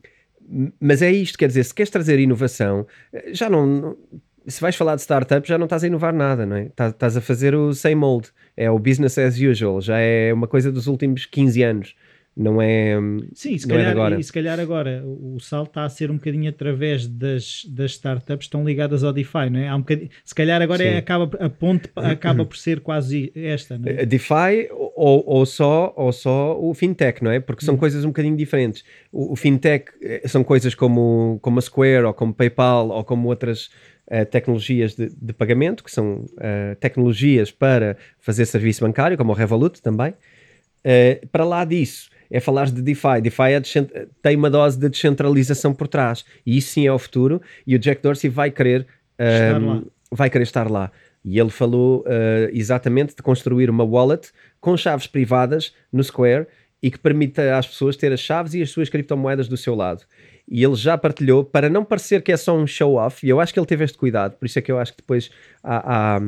[0.78, 2.86] mas é isto, quer dizer, se queres trazer inovação,
[3.32, 3.96] já não,
[4.46, 6.66] se vais falar de startup, já não estás a inovar nada, não é?
[6.66, 10.70] Estás a fazer o same old, é o business as usual, já é uma coisa
[10.70, 11.94] dos últimos 15 anos
[12.34, 12.96] não é
[13.34, 14.18] Sim, se, não calhar, é agora.
[14.20, 18.38] e se calhar agora o salto está a ser um bocadinho através das, das startups
[18.38, 19.68] que estão ligadas ao DeFi, não é?
[19.68, 19.84] Há um
[20.24, 24.06] se calhar agora é, acaba, a ponte acaba por ser quase esta, não é?
[24.06, 27.38] DeFi ou, ou, só, ou só o fintech, não é?
[27.38, 27.78] Porque são hum.
[27.78, 28.82] coisas um bocadinho diferentes.
[29.12, 33.28] O, o, fintech eh, são coisas como, como a Square ou como PayPal ou como
[33.28, 33.68] outras
[34.12, 39.34] uh, tecnologias de, de, pagamento, que são uh, tecnologias para fazer serviço bancário, como o
[39.34, 40.12] Revolut também.
[40.84, 43.20] Uh, para lá disso, é falar de DeFi.
[43.22, 43.62] DeFi é
[44.22, 46.24] tem uma dose de descentralização por trás.
[46.44, 47.40] E isso sim é o futuro.
[47.66, 48.86] E o Jack Dorsey vai querer,
[49.60, 50.90] um, vai querer estar lá.
[51.24, 56.46] E ele falou uh, exatamente de construir uma wallet com chaves privadas no Square
[56.82, 60.02] e que permita às pessoas ter as chaves e as suas criptomoedas do seu lado.
[60.52, 63.54] E ele já partilhou, para não parecer que é só um show-off, e eu acho
[63.54, 65.30] que ele teve este cuidado, por isso é que eu acho que depois
[65.64, 66.20] há, há,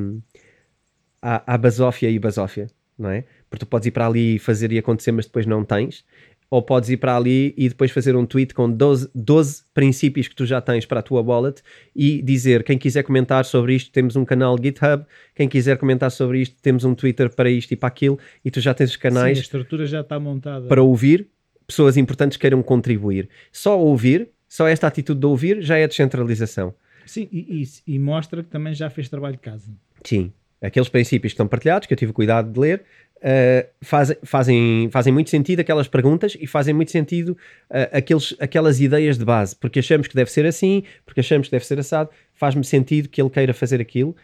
[1.20, 3.24] há, há basófia e basófia, não é?
[3.50, 6.06] Porque tu podes ir para ali e fazer e acontecer, mas depois não tens.
[6.48, 10.34] Ou podes ir para ali e depois fazer um tweet com 12, 12 princípios que
[10.34, 11.60] tu já tens para a tua wallet
[11.94, 15.04] e dizer: quem quiser comentar sobre isto, temos um canal GitHub.
[15.34, 18.18] Quem quiser comentar sobre isto, temos um Twitter para isto e para aquilo.
[18.44, 19.36] E tu já tens os canais.
[19.36, 20.68] Sim, a estrutura já está montada.
[20.68, 21.28] Para ouvir,
[21.66, 23.28] pessoas importantes queiram contribuir.
[23.52, 26.74] Só ouvir, só esta atitude de ouvir já é descentralização.
[27.06, 29.70] Sim, e, e, e mostra que também já fez trabalho de casa.
[30.02, 32.82] Sim, aqueles princípios que estão partilhados, que eu tive cuidado de ler,
[33.16, 37.30] uh, fazem, fazem, fazem muito sentido aquelas perguntas e fazem muito sentido
[37.70, 41.52] uh, aqueles, aquelas ideias de base, porque achamos que deve ser assim, porque achamos que
[41.52, 44.14] deve ser assado, faz-me sentido que ele queira fazer aquilo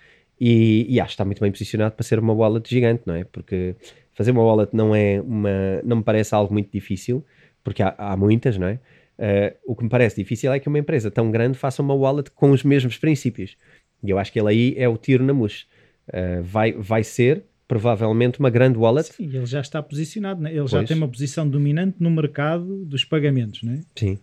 [0.40, 3.24] e, e, acho que está muito bem posicionado para ser uma wallet gigante, não é?
[3.24, 3.76] Porque
[4.20, 7.24] fazer uma wallet não é uma, não me parece algo muito difícil,
[7.64, 8.74] porque há, há muitas, não é?
[9.18, 12.30] Uh, o que me parece difícil é que uma empresa tão grande faça uma wallet
[12.32, 13.56] com os mesmos princípios.
[14.04, 15.64] E eu acho que ele aí é o tiro na mousse.
[16.06, 19.10] Uh, vai, vai ser provavelmente uma grande wallet.
[19.10, 20.50] Sim, ele já está posicionado, né?
[20.50, 20.70] ele pois.
[20.70, 23.80] já tem uma posição dominante no mercado dos pagamentos, não é?
[23.96, 24.18] Sim,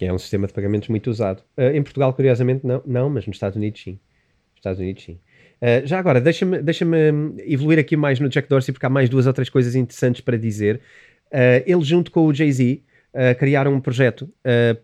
[0.00, 1.42] é um sistema de pagamentos muito usado.
[1.58, 3.92] Uh, em Portugal, curiosamente, não, não, mas nos Estados Unidos, sim.
[4.52, 5.18] Nos Estados Unidos, sim.
[5.60, 6.86] Uh, já agora, deixa-me deixa
[7.46, 10.36] evoluir aqui mais no Jack Dorsey, porque há mais duas ou três coisas interessantes para
[10.36, 10.80] dizer.
[11.26, 12.82] Uh, ele, junto com o Jay-Z,
[13.38, 14.28] criaram um projeto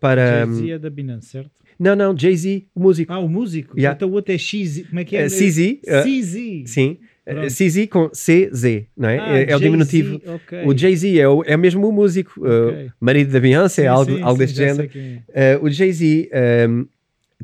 [0.00, 0.46] para.
[0.46, 1.50] Jay-Z é da Binance, certo?
[1.78, 3.12] Não, não, Jay-Z, o músico.
[3.12, 3.78] Ah, o músico?
[3.78, 3.94] Yeah.
[3.94, 5.26] Então o outro é X, como é que é?
[5.26, 5.80] CZ.
[5.82, 6.70] CZ.
[6.70, 6.96] Sim.
[7.24, 7.46] Pronto.
[7.46, 9.18] CZ com CZ, não é?
[9.18, 10.16] Ah, é, é, o diminutivo.
[10.16, 10.64] Okay.
[10.64, 12.86] O Jay-Z é, o, é mesmo o músico, uh, okay.
[12.86, 14.90] uh, marido da Beyoncé, sim, algo, sim, algo sim, deste género.
[15.32, 15.56] É.
[15.56, 16.30] Uh, o Jay-Z
[16.68, 16.86] um,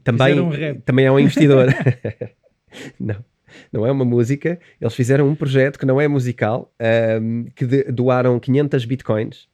[0.02, 1.68] também, um também é um investidor.
[2.98, 3.24] não,
[3.72, 4.58] não é uma música.
[4.80, 6.72] Eles fizeram um projeto que não é musical,
[7.20, 9.48] um, que de, doaram 500 bitcoins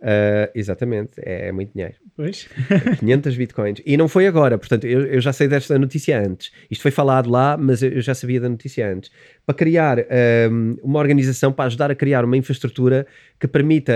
[0.00, 1.94] Uh, exatamente, é, é, muito dinheiro.
[2.16, 2.48] Pois.
[3.00, 3.82] 500 bitcoins.
[3.84, 6.50] E não foi agora, portanto, eu, eu, já sei desta notícia antes.
[6.70, 9.10] Isto foi falado lá, mas eu, eu já sabia da notícia antes.
[9.44, 9.98] Para criar
[10.50, 13.06] um, uma organização, para ajudar a criar uma infraestrutura
[13.38, 13.92] que permita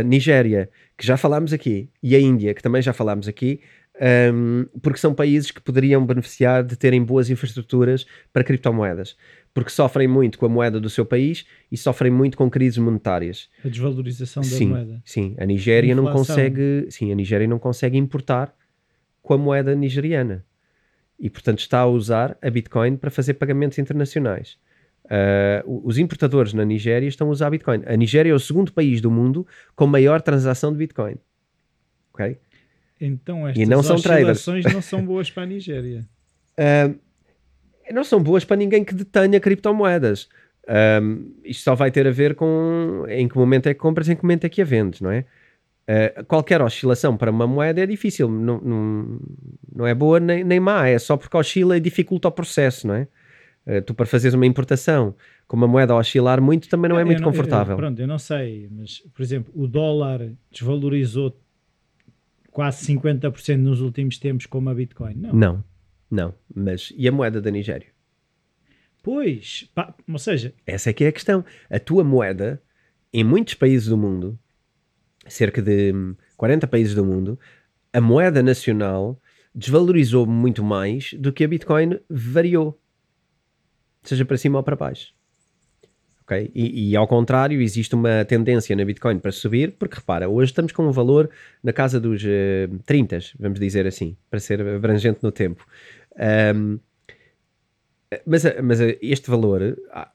[0.00, 3.60] a Nigéria, que já falámos aqui, e a Índia, que também já falámos aqui,
[4.32, 9.16] um, porque são países que poderiam beneficiar de terem boas infraestruturas para criptomoedas
[9.54, 13.48] porque sofrem muito com a moeda do seu país e sofrem muito com crises monetárias.
[13.64, 15.02] A desvalorização sim, da moeda.
[15.04, 18.52] Sim, a Nigéria não consegue, sim, a Nigéria não consegue importar
[19.22, 20.44] com a moeda nigeriana.
[21.18, 24.58] E portanto está a usar a Bitcoin para fazer pagamentos internacionais.
[25.04, 27.82] Uh, os importadores na Nigéria estão a usar Bitcoin.
[27.86, 31.16] A Nigéria é o segundo país do mundo com maior transação de Bitcoin.
[32.12, 32.36] Ok?
[33.00, 36.06] Então estas e não são oscilações não são boas para a Nigéria.
[36.58, 36.98] Uh,
[37.92, 40.28] não são boas para ninguém que detenha criptomoedas.
[41.02, 44.16] Um, isto só vai ter a ver com em que momento é que compras, em
[44.16, 45.24] que momento é que a vendes, não é?
[45.86, 49.20] Uh, qualquer oscilação para uma moeda é difícil, não, não,
[49.74, 52.94] não é boa nem, nem má, é só porque oscila e dificulta o processo, não
[52.94, 53.08] é?
[53.66, 55.14] Uh, tu para fazeres uma importação
[55.46, 57.74] com uma moeda a oscilar muito também não é muito não, confortável.
[57.74, 61.36] Eu, pronto, eu não sei, mas por exemplo, o dólar desvalorizou
[62.54, 65.14] quase 50% nos últimos tempos como a Bitcoin.
[65.16, 65.32] Não.
[65.34, 65.64] Não,
[66.08, 66.34] não.
[66.54, 67.88] Mas e a moeda da Nigéria?
[69.02, 70.54] Pois, pá, ou seja...
[70.64, 71.44] Essa é que é a questão.
[71.68, 72.62] A tua moeda,
[73.12, 74.38] em muitos países do mundo,
[75.26, 75.92] cerca de
[76.36, 77.38] 40 países do mundo,
[77.92, 79.20] a moeda nacional
[79.52, 82.80] desvalorizou muito mais do que a Bitcoin variou,
[84.04, 85.12] seja para cima ou para baixo.
[86.24, 86.50] Okay?
[86.54, 90.72] E, e, ao contrário, existe uma tendência na Bitcoin para subir, porque repara, hoje estamos
[90.72, 91.28] com um valor
[91.62, 95.66] na casa dos uh, eh, 30, vamos dizer assim, para ser abrangente no tempo.
[96.56, 96.78] Um,
[98.24, 100.10] mas, mas este valor ah,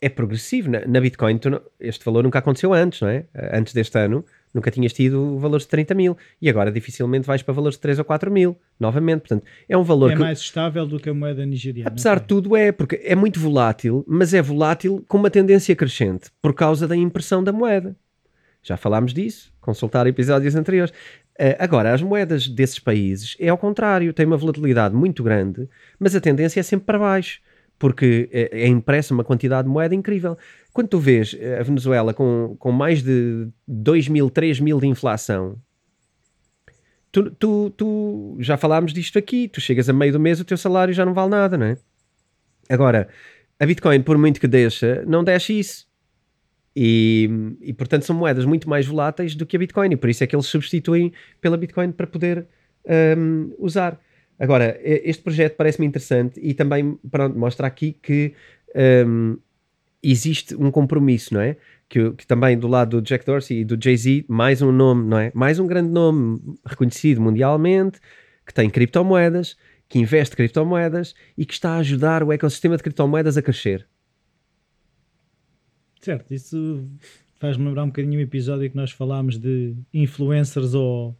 [0.00, 0.70] é progressivo.
[0.70, 3.26] Na, na Bitcoin, não, este valor nunca aconteceu antes, não é?
[3.52, 7.54] Antes deste ano, nunca tinhas tido valores de 30 mil e agora dificilmente vais para
[7.54, 9.20] valores de 3 ou 4 mil novamente.
[9.20, 11.88] Portanto, é um valor é que, mais estável do que a moeda nigeriana.
[11.88, 16.30] Apesar de tudo, é porque é muito volátil, mas é volátil com uma tendência crescente
[16.40, 17.96] por causa da impressão da moeda.
[18.62, 20.92] Já falámos disso, consultar episódios anteriores.
[21.38, 25.66] Uh, agora, as moedas desses países é ao contrário, tem uma volatilidade muito grande,
[25.98, 27.40] mas a tendência é sempre para baixo
[27.80, 30.36] porque é, é impressa uma quantidade de moeda incrível.
[30.70, 34.86] Quando tu vês eh, a Venezuela com, com mais de 2 mil, 3 mil de
[34.86, 35.56] inflação,
[37.10, 40.58] tu, tu, tu, já falámos disto aqui, tu chegas a meio do mês, o teu
[40.58, 41.78] salário já não vale nada, não é?
[42.68, 43.08] Agora,
[43.58, 45.88] a Bitcoin, por muito que deixa, não deixa isso.
[46.76, 47.30] E,
[47.62, 50.26] e portanto são moedas muito mais voláteis do que a Bitcoin, e por isso é
[50.26, 52.46] que eles substituem pela Bitcoin para poder
[53.16, 53.98] um, usar.
[54.40, 58.32] Agora, este projeto parece-me interessante e também pronto, mostra aqui que
[59.06, 59.36] um,
[60.02, 61.58] existe um compromisso, não é?
[61.86, 65.18] Que, que, também do lado do Jack Dorsey e do Jay-Z, mais um nome, não
[65.18, 65.30] é?
[65.34, 68.00] Mais um grande nome reconhecido mundialmente,
[68.46, 73.36] que tem criptomoedas, que investe criptomoedas e que está a ajudar o ecossistema de criptomoedas
[73.36, 73.86] a crescer.
[76.00, 76.88] Certo, isso
[77.38, 81.14] faz-me lembrar um bocadinho um episódio que nós falámos de influencers ou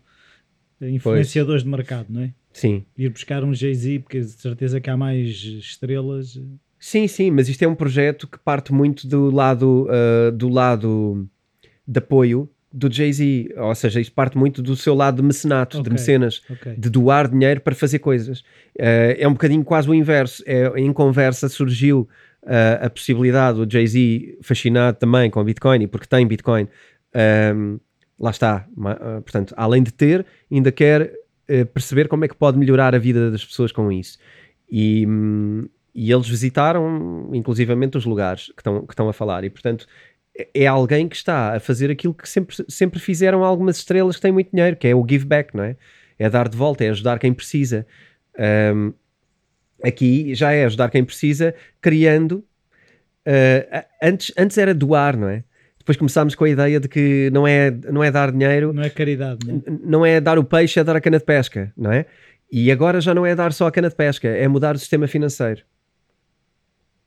[0.81, 1.65] influenciadores pois.
[1.65, 2.33] de mercado, não é?
[2.53, 2.85] Sim.
[2.97, 6.41] Ir buscar um Jay-Z, porque de certeza que há mais estrelas.
[6.79, 11.29] Sim, sim, mas isto é um projeto que parte muito do lado, uh, do lado
[11.87, 15.85] de apoio do Jay-Z, ou seja, isto parte muito do seu lado de mecenato, okay,
[15.85, 16.77] de mecenas, okay.
[16.77, 18.41] de doar dinheiro para fazer coisas.
[18.79, 20.43] Uh, é um bocadinho quase o inverso.
[20.47, 22.09] É, em conversa surgiu
[22.45, 26.69] uh, a possibilidade, o Jay-Z fascinado também com Bitcoin, porque tem Bitcoin,
[27.55, 27.79] um,
[28.19, 28.67] lá está,
[29.25, 31.13] portanto, além de ter, ainda quer
[31.73, 34.19] perceber como é que pode melhorar a vida das pessoas com isso.
[34.71, 35.07] E,
[35.95, 39.45] e eles visitaram, inclusivamente, os lugares que estão, que estão a falar.
[39.45, 39.87] E, portanto,
[40.37, 44.23] é, é alguém que está a fazer aquilo que sempre, sempre fizeram algumas estrelas que
[44.23, 45.77] têm muito dinheiro, que é o give back, não é?
[46.19, 47.87] É dar de volta, é ajudar quem precisa.
[48.75, 48.93] Um,
[49.83, 52.45] aqui já é ajudar quem precisa, criando.
[53.27, 55.45] Uh, antes, antes era doar, não é?
[55.81, 58.73] Depois começámos com a ideia de que não é, não é dar dinheiro.
[58.73, 59.79] Não é caridade, não é?
[59.83, 62.05] Não é dar o peixe, é dar a cana de pesca, não é?
[62.53, 65.09] E agora já não é dar só a cana de pesca, é mudar o sistema
[65.09, 65.63] financeiro.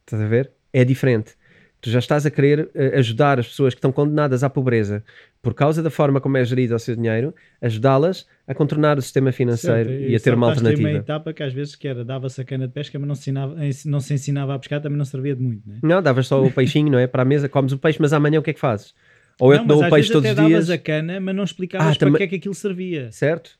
[0.01, 0.51] Estás a ver?
[0.73, 1.35] É diferente
[1.83, 5.03] tu já estás a querer uh, ajudar as pessoas que estão condenadas à pobreza
[5.41, 9.33] por causa da forma como é gerido o seu dinheiro, ajudá-las a contornar o sistema
[9.33, 10.89] financeiro certo, e, a ter uma alternativa.
[10.89, 13.29] uma etapa que às vezes que era dava-se a cana de pesca, mas não se,
[13.29, 15.79] ensinava, não se ensinava a pescar, também não servia de muito, não é?
[15.83, 17.05] Não, davas só o peixinho, não é?
[17.05, 18.95] Para a mesa, comes o peixe, mas amanhã o que é que fazes?
[19.37, 20.49] Ou não, eu te dou o peixe todos os dias.
[20.49, 23.11] davas a cana, mas não explicavas ah, para que é que aquilo servia.
[23.11, 23.59] Certo?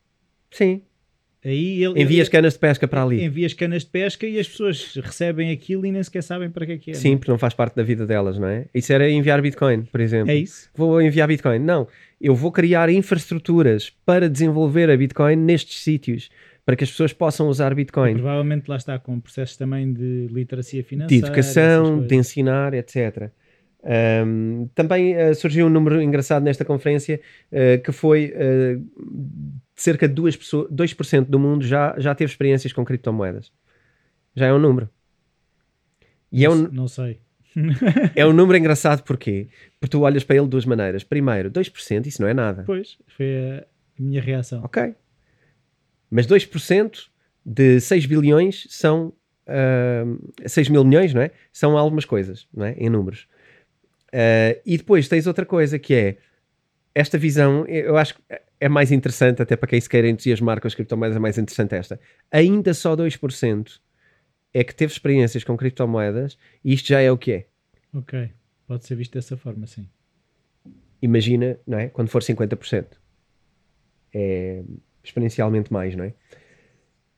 [0.49, 0.83] Sim.
[1.45, 3.23] Aí ele, envias canas de pesca para ali.
[3.23, 6.71] Envias canas de pesca e as pessoas recebem aquilo e nem sequer sabem para que
[6.71, 6.93] é que é.
[6.93, 7.17] Sim, não?
[7.17, 8.65] porque não faz parte da vida delas, não é?
[8.73, 10.31] Isso era enviar Bitcoin, por exemplo.
[10.31, 10.69] É isso?
[10.73, 11.59] Vou enviar Bitcoin.
[11.59, 11.87] Não,
[12.21, 16.29] eu vou criar infraestruturas para desenvolver a Bitcoin nestes sítios,
[16.65, 18.11] para que as pessoas possam usar Bitcoin.
[18.11, 21.21] E provavelmente lá está com processos também de literacia financeira.
[21.21, 23.29] De educação, de ensinar, etc.
[23.83, 27.19] Um, também uh, surgiu um número engraçado nesta conferência
[27.51, 28.85] uh, que foi uh,
[29.75, 30.95] cerca de 2%, pessoas, 2
[31.27, 33.51] do mundo já, já teve experiências com criptomoedas.
[34.35, 34.89] Já é um número.
[36.31, 37.19] E não, é um, não sei.
[38.15, 39.49] é um número engraçado porquê?
[39.79, 41.03] Porque tu olhas para ele de duas maneiras.
[41.03, 42.63] Primeiro, 2%, isso não é nada.
[42.65, 44.63] Pois, foi a minha reação.
[44.63, 44.95] Ok.
[46.09, 47.07] Mas 2%
[47.45, 49.13] de 6 bilhões são
[49.47, 51.31] uh, 6 mil milhões, não é?
[51.51, 52.73] São algumas coisas, não é?
[52.77, 53.27] Em números.
[54.13, 56.17] Uh, e depois tens outra coisa que é
[56.93, 58.21] esta visão, eu acho que
[58.59, 61.73] é mais interessante, até para quem se queira entusiasmar com as criptomoedas, é mais interessante
[61.73, 61.99] esta.
[62.31, 63.79] Ainda só 2%
[64.53, 67.47] é que teve experiências com criptomoedas e isto já é o que é.
[67.91, 68.29] Ok,
[68.67, 69.89] pode ser visto dessa forma, sim.
[71.01, 71.89] Imagina, não é?
[71.89, 72.85] Quando for 50%.
[74.13, 74.63] é
[75.03, 76.13] exponencialmente mais, não é?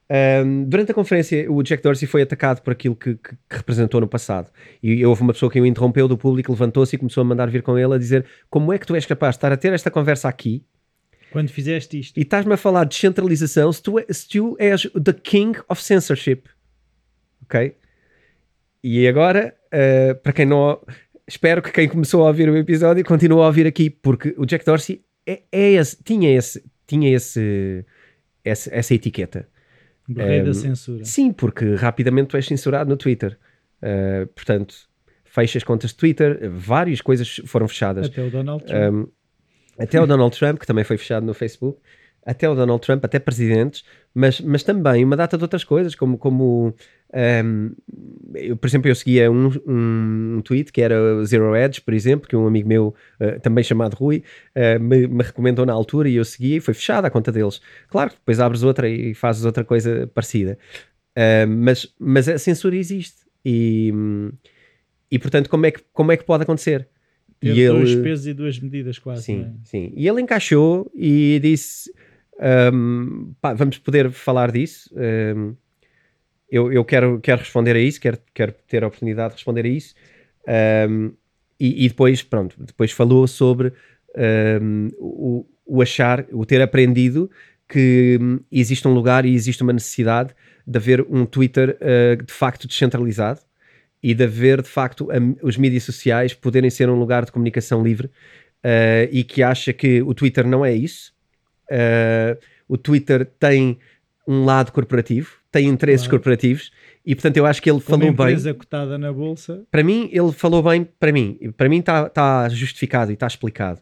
[0.08, 4.00] Um, durante a conferência, o Jack Dorsey foi atacado por aquilo que, que, que, representou
[4.00, 4.52] no passado.
[4.82, 7.64] E houve uma pessoa que o interrompeu do público, levantou-se e começou a mandar vir
[7.64, 9.90] com ele a dizer: Como é que tu és capaz de estar a ter esta
[9.90, 10.64] conversa aqui?
[11.32, 12.18] Quando fizeste isto.
[12.18, 16.44] E estás-me a falar de descentralização se tu, se tu és the king of censorship.
[17.44, 17.76] Ok?
[18.84, 20.80] E agora, uh, para quem não.
[21.28, 24.64] Espero que quem começou a ouvir o episódio continue a ouvir aqui, porque o Jack
[24.64, 27.84] Dorsey é, é esse, tinha, esse, tinha esse,
[28.44, 29.48] essa, essa etiqueta
[30.10, 31.06] o rei um, da censura.
[31.06, 33.38] Sim, porque rapidamente tu és censurado no Twitter.
[33.82, 34.76] Uh, portanto,
[35.24, 38.08] fechas contas de Twitter, várias coisas foram fechadas.
[38.08, 38.94] Até o Donald Trump.
[38.94, 39.08] Um,
[39.78, 41.80] até o Donald Trump, que também foi fechado no Facebook.
[42.26, 46.18] Até o Donald Trump, até presidentes, mas, mas também uma data de outras coisas, como,
[46.18, 46.74] como
[47.16, 47.72] um,
[48.34, 52.36] eu, por exemplo, eu seguia um, um, tweet que era Zero Edge, por exemplo, que
[52.36, 54.22] um amigo meu, uh, também chamado Rui,
[54.56, 57.62] uh, me, me, recomendou na altura e eu segui e foi fechada a conta deles.
[57.88, 60.58] Claro depois abres outra e fazes outra coisa parecida,
[61.18, 63.94] uh, mas, mas a censura existe e,
[65.10, 66.88] e portanto, como é, que, como é que pode acontecer?
[67.40, 69.24] Ter e dois ele, pesos e duas medidas, quase.
[69.24, 69.52] Sim, é?
[69.64, 69.94] sim.
[69.96, 71.92] E ele encaixou e disse:
[72.74, 74.90] um, pá, vamos poder falar disso.
[74.96, 75.56] Um,
[76.50, 79.68] eu, eu quero, quero responder a isso, quero, quero ter a oportunidade de responder a
[79.68, 79.96] isso.
[80.90, 81.12] Um,
[81.60, 83.74] e, e, depois, pronto, depois falou sobre
[84.62, 87.30] um, o, o, achar, o ter aprendido
[87.68, 90.34] que um, existe um lugar e existe uma necessidade
[90.68, 93.40] de haver um Twitter uh, de facto descentralizado
[94.04, 97.84] e de haver de facto a, os mídias sociais poderem ser um lugar de comunicação
[97.84, 101.14] livre uh, e que acha que o Twitter não é isso.
[101.72, 103.80] Uh, o Twitter tem
[104.28, 106.20] um lado corporativo, tem interesses claro.
[106.20, 106.72] corporativos
[107.06, 108.28] e portanto eu acho que ele Como falou bem.
[108.28, 109.64] empresa cotada na bolsa.
[109.70, 111.38] Para mim, ele falou bem para mim.
[111.56, 113.80] Para mim está tá justificado e está explicado.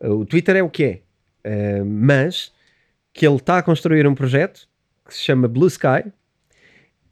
[0.00, 1.02] O Twitter é o que
[1.44, 2.52] é, uh, mas
[3.12, 4.68] que ele está a construir um projeto
[5.06, 6.12] que se chama Blue Sky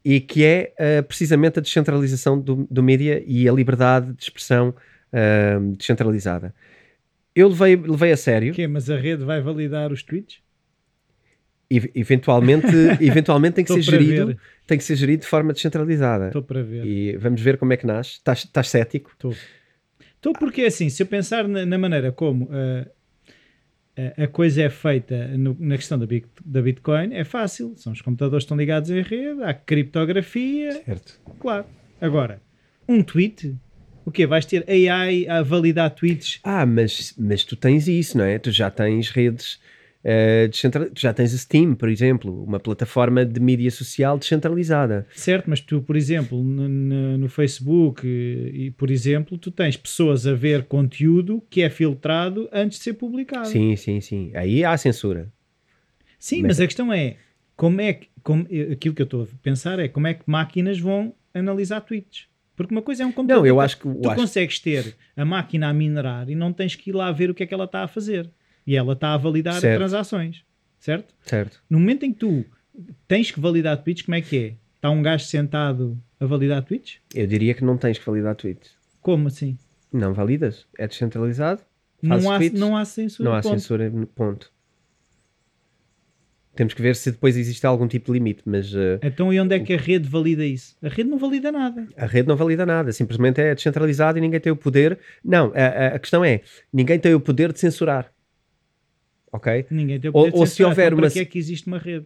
[0.03, 4.69] e que é uh, precisamente a descentralização do, do mídia e a liberdade de expressão
[4.69, 6.53] uh, descentralizada.
[7.35, 8.53] Eu levei, levei a sério.
[8.53, 10.44] Que Mas a rede vai validar os tweets?
[11.69, 12.67] Eventualmente,
[13.01, 16.27] eventualmente tem que ser gerido tem que ser gerido de forma descentralizada.
[16.27, 16.85] Estou para ver.
[16.85, 18.13] E vamos ver como é que nasce.
[18.13, 19.11] Estás, estás cético?
[19.11, 19.35] Estou.
[20.15, 22.89] Estou porque assim, se eu pensar na, na maneira como uh,
[24.17, 26.07] a coisa é feita no, na questão da,
[26.43, 27.73] da Bitcoin, é fácil.
[27.77, 30.71] São os computadores que estão ligados em rede, há criptografia.
[30.83, 31.19] Certo.
[31.39, 31.65] Claro.
[32.01, 32.41] Agora,
[32.89, 33.55] um tweet,
[34.03, 34.25] o quê?
[34.25, 36.39] Vais ter AI a validar tweets?
[36.43, 38.39] Ah, mas, mas tu tens isso, não é?
[38.39, 39.59] Tu já tens redes
[40.05, 45.07] Uh, já tens a Steam, por exemplo, uma plataforma de mídia social descentralizada.
[45.15, 50.33] Certo, mas tu, por exemplo, no, no, Facebook e, por exemplo, tu tens pessoas a
[50.35, 53.47] ver conteúdo que é filtrado antes de ser publicado.
[53.47, 54.31] Sim, sim, sim.
[54.35, 55.33] Aí há censura.
[56.19, 57.15] Sim, mas, mas a questão é,
[57.55, 60.79] como é que, como, aquilo que eu estou a pensar é como é que máquinas
[60.79, 62.27] vão analisar tweets.
[62.55, 63.41] Porque uma coisa é um computador.
[63.41, 63.89] Não, eu acho que...
[63.89, 64.21] Tu acho...
[64.21, 67.41] consegues ter a máquina a minerar e não tens que ir lá ver o que
[67.41, 68.29] é que ela está a fazer
[68.65, 69.77] e ela está a validar certo.
[69.77, 70.43] transações,
[70.79, 71.13] certo?
[71.23, 71.61] Certo.
[71.69, 72.45] No momento em que tu
[73.07, 74.53] tens que validar tweets, como é que é?
[74.75, 76.99] Está um gajo sentado a validar tweets?
[77.13, 78.71] Eu diria que não tens que validar tweets.
[79.01, 79.57] Como assim?
[79.91, 80.65] Não validas.
[80.77, 81.61] É descentralizado.
[82.01, 83.29] Não há, tweets, não há censura.
[83.29, 83.53] Não há ponto.
[83.53, 84.51] censura, ponto.
[86.55, 88.73] Temos que ver se depois existe algum tipo de limite, mas...
[88.73, 90.77] Uh, então e onde é que a rede valida isso?
[90.81, 91.85] A rede não valida nada.
[91.97, 94.97] A rede não valida nada, simplesmente é descentralizado e ninguém tem o poder...
[95.23, 98.14] Não, a, a questão é, ninguém tem o poder de censurar
[99.35, 99.65] ok?
[99.69, 101.07] Ninguém tem o poder ou, ou se houver então, uma...
[101.07, 102.05] é que existe uma rede?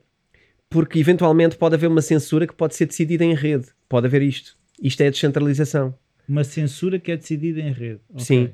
[0.70, 3.68] Porque eventualmente pode haver uma censura que pode ser decidida em rede.
[3.88, 4.58] Pode haver isto.
[4.82, 5.96] Isto é a descentralização.
[6.28, 8.00] Uma censura que é decidida em rede.
[8.12, 8.26] Okay.
[8.26, 8.50] Sim.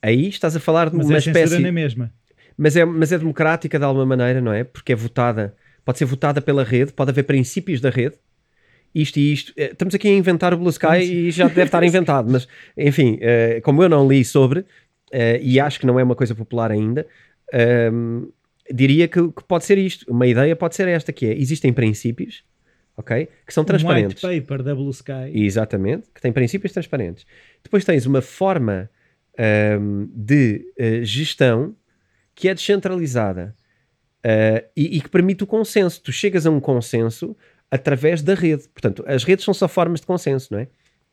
[0.00, 1.58] Aí estás a falar de mas uma é espécie.
[1.58, 2.12] Na mesma.
[2.56, 4.64] Mas é, mas é democrática de alguma maneira, não é?
[4.64, 5.54] Porque é votada.
[5.84, 8.16] Pode ser votada pela rede, pode haver princípios da rede.
[8.94, 9.52] Isto e isto.
[9.56, 13.18] Eh, estamos aqui a inventar o Blue Sky e já deve estar inventado, mas enfim,
[13.20, 14.64] eh, como eu não li sobre,
[15.10, 17.06] eh, e acho que não é uma coisa popular ainda,
[17.92, 18.32] um,
[18.72, 20.10] diria que, que, pode ser isto.
[20.10, 22.44] Uma ideia pode ser esta, que é, existem princípios,
[22.96, 23.28] ok?
[23.46, 24.22] Que são transparentes.
[24.22, 25.30] Um white paper da Blue Sky.
[25.32, 27.26] Exatamente, que tem princípios transparentes.
[27.62, 28.90] Depois tens uma forma
[29.80, 31.74] um, de uh, gestão
[32.34, 33.54] que é descentralizada
[34.24, 36.02] uh, e, e, que permite o consenso.
[36.02, 37.36] Tu chegas a um consenso
[37.70, 38.68] através da rede.
[38.68, 40.68] Portanto, as redes são só formas de consenso, não é?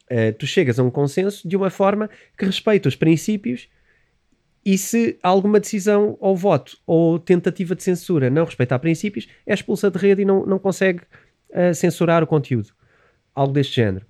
[0.10, 3.70] Uh, tu chegas a um consenso de uma forma que respeita os princípios
[4.66, 9.90] e se alguma decisão ou voto ou tentativa de censura não respeitar princípios, é expulsa
[9.90, 11.02] de rede e não, não consegue
[11.50, 12.70] uh, censurar o conteúdo.
[13.34, 14.06] Algo deste género.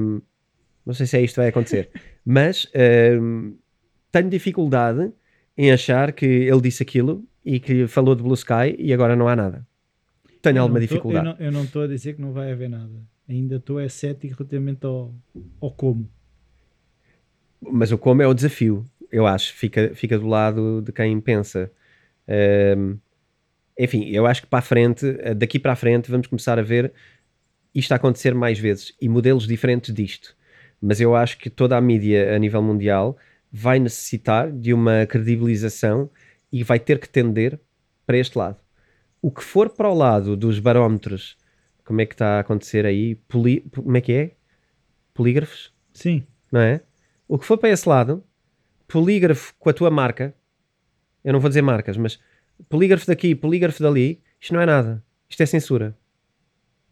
[0.00, 0.22] Um,
[0.86, 1.90] não sei se é isto que vai acontecer,
[2.24, 2.66] mas
[3.20, 3.54] um,
[4.10, 5.12] tenho dificuldade
[5.56, 9.28] em achar que ele disse aquilo e que falou de Blue Sky e agora não
[9.28, 9.66] há nada.
[10.40, 11.36] Tenho Eu alguma tô- dificuldade.
[11.42, 13.02] eu não estou a dizer que não vai haver nada.
[13.28, 15.14] Ainda estou é cético relativamente ao,
[15.60, 16.08] ao como.
[17.60, 19.52] Mas o como é o desafio, eu acho.
[19.54, 21.70] Fica, fica do lado de quem pensa.
[22.26, 22.96] Ahm,
[23.78, 26.62] enfim, eu acho que para a frente, eh, daqui para a frente, vamos começar a
[26.62, 26.92] ver
[27.74, 30.36] isto a acontecer mais vezes e modelos diferentes disto.
[30.80, 33.16] Mas eu acho que toda a mídia a nível mundial
[33.50, 36.10] vai necessitar de uma credibilização
[36.50, 37.60] e vai ter que tender
[38.06, 38.56] para este lado.
[39.20, 41.36] O que for para o lado dos barómetros,
[41.84, 43.14] como é que está a acontecer aí?
[43.14, 44.32] Poli, como é que é?
[45.14, 45.72] Polígrafos?
[45.92, 46.80] Sim, não é?
[47.28, 48.24] O que for para esse lado,
[48.92, 50.34] polígrafo com a tua marca,
[51.24, 52.20] eu não vou dizer marcas, mas
[52.68, 55.02] polígrafo daqui, polígrafo dali, isto não é nada.
[55.28, 55.96] Isto é censura.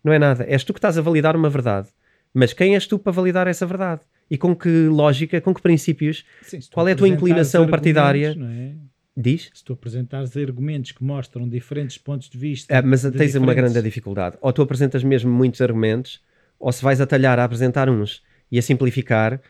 [0.03, 0.44] Não é nada.
[0.48, 1.88] És tu que estás a validar uma verdade.
[2.32, 4.01] Mas quem és tu para validar essa verdade?
[4.30, 6.24] E com que lógica, com que princípios?
[6.42, 8.34] Sim, Qual é a tua inclinação partidária?
[8.40, 8.72] é?
[9.16, 9.51] Diz?
[9.53, 12.78] Se tu apresentares argumentos que mostram diferentes pontos de vista.
[12.78, 14.38] Ah, mas de tens uma diferentes- grande dificuldade.
[14.40, 16.22] Ou tu apresentas mesmo muitos argumentos,
[16.59, 19.40] ou se vais atalhar a apresentar uns e a simplificar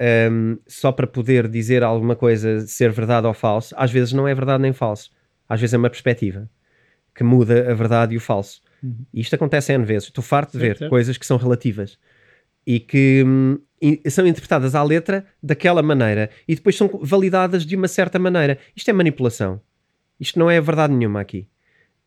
[0.00, 4.34] ahm, só para poder dizer alguma coisa ser verdade ou falso, às vezes não é
[4.34, 5.10] verdade nem falso.
[5.48, 6.48] Às vezes é uma perspectiva
[7.14, 8.62] que muda a verdade e o falso.
[8.82, 9.04] Uhum.
[9.12, 10.08] E isto acontece N vezes.
[10.08, 10.88] Estou farto de ver certo.
[10.90, 11.98] coisas que são relativas
[12.66, 13.58] e que hum,
[14.08, 18.58] são interpretadas à letra daquela maneira e depois são validadas de uma certa maneira.
[18.74, 19.60] Isto é manipulação.
[20.18, 21.48] Isto não é verdade nenhuma aqui.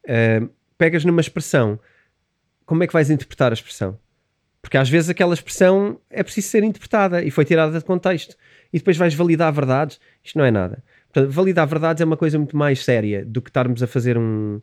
[0.06, 1.80] Uh, pegas numa expressão,
[2.66, 3.98] como é que vais interpretar a expressão?
[4.64, 8.36] Porque às vezes aquela expressão é preciso ser interpretada e foi tirada de contexto.
[8.72, 10.00] E depois vais validar verdades.
[10.24, 10.82] Isto não é nada.
[11.12, 14.62] Portanto, validar verdades é uma coisa muito mais séria do que estarmos a fazer um-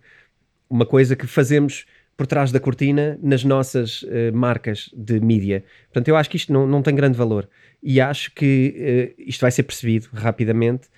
[0.70, 1.84] uma coisa que fazemos
[2.16, 5.64] por trás da cortina nas nossas eh, marcas de mídia.
[5.92, 7.46] Portanto, eu acho que isto não, não tem grande valor.
[7.82, 10.88] E acho que eh, isto vai ser percebido rapidamente.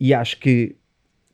[0.00, 0.76] E acho que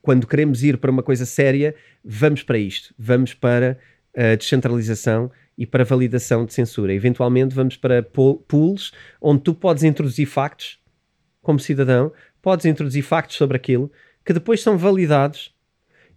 [0.00, 2.94] quando queremos ir para uma coisa séria, vamos para isto.
[2.98, 3.78] Vamos para
[4.16, 6.94] a descentralização e para validação de censura.
[6.94, 10.78] Eventualmente vamos para po- pools onde tu podes introduzir factos
[11.42, 13.90] como cidadão, podes introduzir factos sobre aquilo
[14.24, 15.52] que depois são validados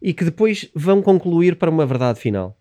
[0.02, 2.58] e que depois vão concluir para uma verdade final.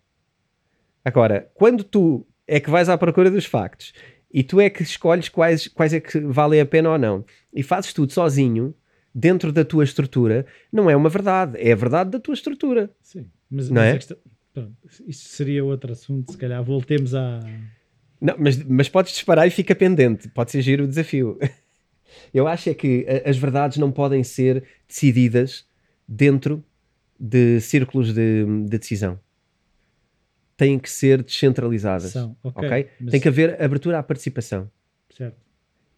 [1.05, 3.93] Agora, quando tu é que vais à procura dos factos
[4.33, 7.61] e tu é que escolhes quais, quais é que valem a pena ou não e
[7.63, 8.73] fazes tudo sozinho,
[9.13, 12.89] dentro da tua estrutura, não é uma verdade, é a verdade da tua estrutura.
[13.01, 13.91] Sim, mas, Não mas é?
[13.91, 14.17] a questão-
[14.53, 14.75] pronto,
[15.07, 16.63] isso seria outro assunto, se calhar.
[16.63, 17.39] Voltemos à.
[18.19, 21.37] Não, mas, mas podes disparar e fica pendente, pode ser giro o desafio.
[22.33, 25.65] Eu acho é que a- as verdades não podem ser decididas
[26.07, 26.63] dentro
[27.19, 29.19] de círculos de, de decisão.
[30.57, 32.11] Têm que ser descentralizadas.
[32.11, 32.89] São, ok, ok?
[32.99, 34.69] mas- Tem que haver abertura à participação.
[35.09, 35.37] Certo.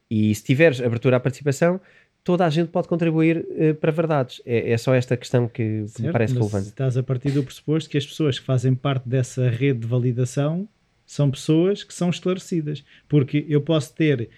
[0.09, 1.81] E se tiveres abertura à participação,
[2.23, 4.41] toda a gente pode contribuir eh, para verdades.
[4.45, 6.67] É, é só esta questão que, que me certo, parece relevante.
[6.69, 10.67] Estás a partir do pressuposto que as pessoas que fazem parte dessa rede de validação
[11.05, 12.83] são pessoas que são esclarecidas.
[13.07, 14.29] Porque eu posso ter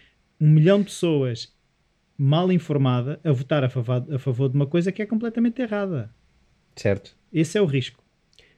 [0.42, 1.54] um milhão de pessoas
[2.18, 6.10] mal informada a votar a favor, a favor de uma coisa que é completamente errada.
[6.76, 7.16] Certo?
[7.32, 8.04] Esse é o risco.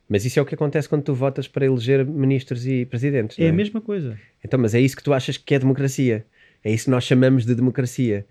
[0.07, 3.37] Mas isso é o que acontece quando tu votas para eleger ministros e presidentes.
[3.37, 4.17] É não a mesma coisa.
[4.43, 6.25] Então, mas é isso que tu achas que é democracia.
[6.63, 8.25] É isso que nós chamamos de democracia,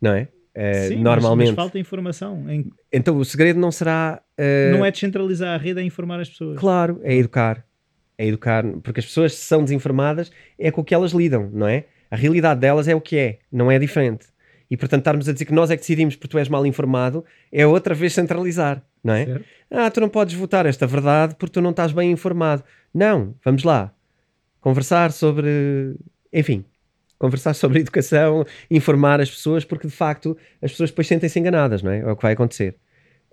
[0.00, 0.28] não é?
[0.54, 1.48] Eh, Sim, mas- normalmente.
[1.48, 2.48] Mas, falta informação.
[2.48, 4.22] Em- Então, o segredo não será.
[4.38, 6.58] eh, Não é descentralizar a rede, é informar as pessoas.
[6.58, 7.64] Claro, é educar.
[8.16, 11.66] É educar, porque as pessoas se são desinformadas é com o que elas lidam, não
[11.66, 11.86] é?
[12.10, 14.26] A realidade delas é o que é, não é diferente.
[14.70, 17.24] E portanto, estarmos a dizer que nós é que decidimos porque tu és mal informado
[17.50, 19.24] é outra vez centralizar, não é?
[19.26, 19.44] Certo?
[19.70, 22.62] Ah, tu não podes votar esta verdade porque tu não estás bem informado.
[22.94, 23.92] Não, vamos lá.
[24.60, 25.96] Conversar sobre.
[26.32, 26.64] Enfim,
[27.18, 31.90] conversar sobre educação, informar as pessoas, porque de facto as pessoas depois sentem-se enganadas, não
[31.90, 32.00] é?
[32.00, 32.76] É o que vai acontecer.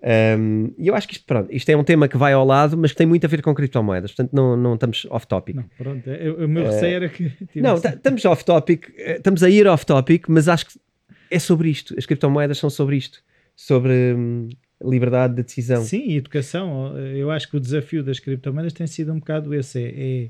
[0.04, 2.76] Um, E eu acho que isto, pronto, isto é um tema que vai ao lado,
[2.76, 5.56] mas que tem muito a ver com criptomoedas, portanto não, não estamos off-topic.
[5.56, 6.10] Não, pronto.
[6.10, 7.26] é- O meu receio era que.
[7.56, 10.80] Eh, Não, ta- estamos off-topic, eh, estamos a ir off-topic, mas acho que
[11.30, 11.94] é sobre isto.
[11.98, 13.20] As criptomoedas são sobre isto,
[13.56, 14.50] sobre hum,
[14.84, 15.84] liberdade de decisão.
[15.84, 16.98] Sim, educação.
[16.98, 19.94] Eu acho que o desafio das criptomoedas tem sido um bocado esse: é,
[20.26, 20.30] é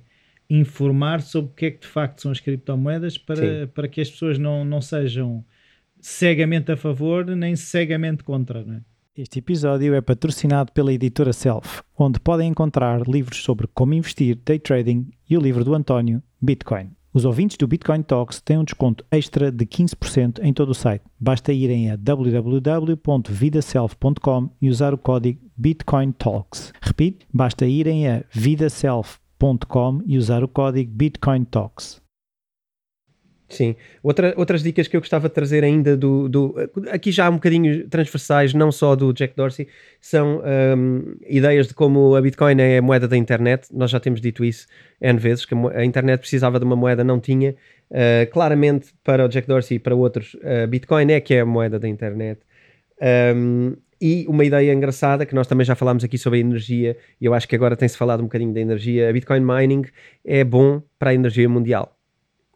[0.52, 3.68] informar sobre o que é que de facto são as criptomoedas para, Sim.
[3.74, 5.46] para que as pessoas não, não sejam
[6.00, 8.64] cegamente a favor nem cegamente contra.
[8.66, 8.82] Não é?
[9.16, 14.60] Este episódio é patrocinado pela editora Self, onde podem encontrar livros sobre como investir, day
[14.60, 16.92] trading e o livro do António, Bitcoin.
[17.14, 21.04] Os ouvintes do Bitcoin Talks têm um desconto extra de 15% em todo o site.
[21.20, 26.72] Basta irem a www.vidaself.com e usar o código Bitcoin Talks.
[26.82, 29.20] Repito, basta irem a vidaself.com
[30.06, 32.02] e usar o código Bitcoin Talks.
[33.52, 33.76] Sim.
[34.02, 36.56] Outra, outras dicas que eu gostava de trazer ainda do, do
[36.90, 39.68] aqui já um bocadinho transversais, não só do Jack Dorsey,
[40.00, 40.42] são
[40.78, 43.68] um, ideias de como a Bitcoin é a moeda da internet.
[43.74, 44.68] Nós já temos dito isso
[45.02, 47.56] N vezes, que a internet precisava de uma moeda, não tinha.
[47.90, 51.46] Uh, claramente, para o Jack Dorsey e para outros, uh, Bitcoin é que é a
[51.46, 52.40] moeda da internet.
[53.36, 57.26] Um, e uma ideia engraçada, que nós também já falámos aqui sobre a energia, e
[57.26, 59.10] eu acho que agora tem-se falado um bocadinho da energia.
[59.10, 59.84] A Bitcoin mining
[60.26, 61.96] é bom para a energia mundial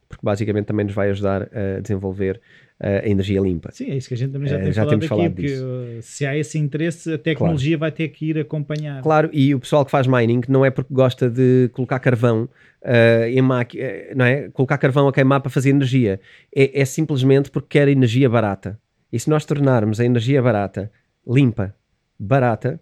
[0.07, 2.39] porque basicamente também nos vai ajudar a desenvolver
[2.79, 3.71] a energia limpa.
[3.71, 5.47] Sim, é isso que a gente também já tem já falado temos aqui, falado porque
[5.47, 5.65] disso.
[6.01, 7.79] Se há esse interesse, a tecnologia claro.
[7.79, 9.01] vai ter que ir acompanhar.
[9.01, 12.49] Claro, e o pessoal que faz mining não é porque gosta de colocar carvão
[12.83, 14.49] uh, em máquina, não é?
[14.49, 16.19] Colocar carvão a queimar para fazer energia.
[16.53, 18.77] É, é simplesmente porque quer energia barata.
[19.11, 20.91] E se nós tornarmos a energia barata,
[21.27, 21.75] limpa,
[22.17, 22.79] barata,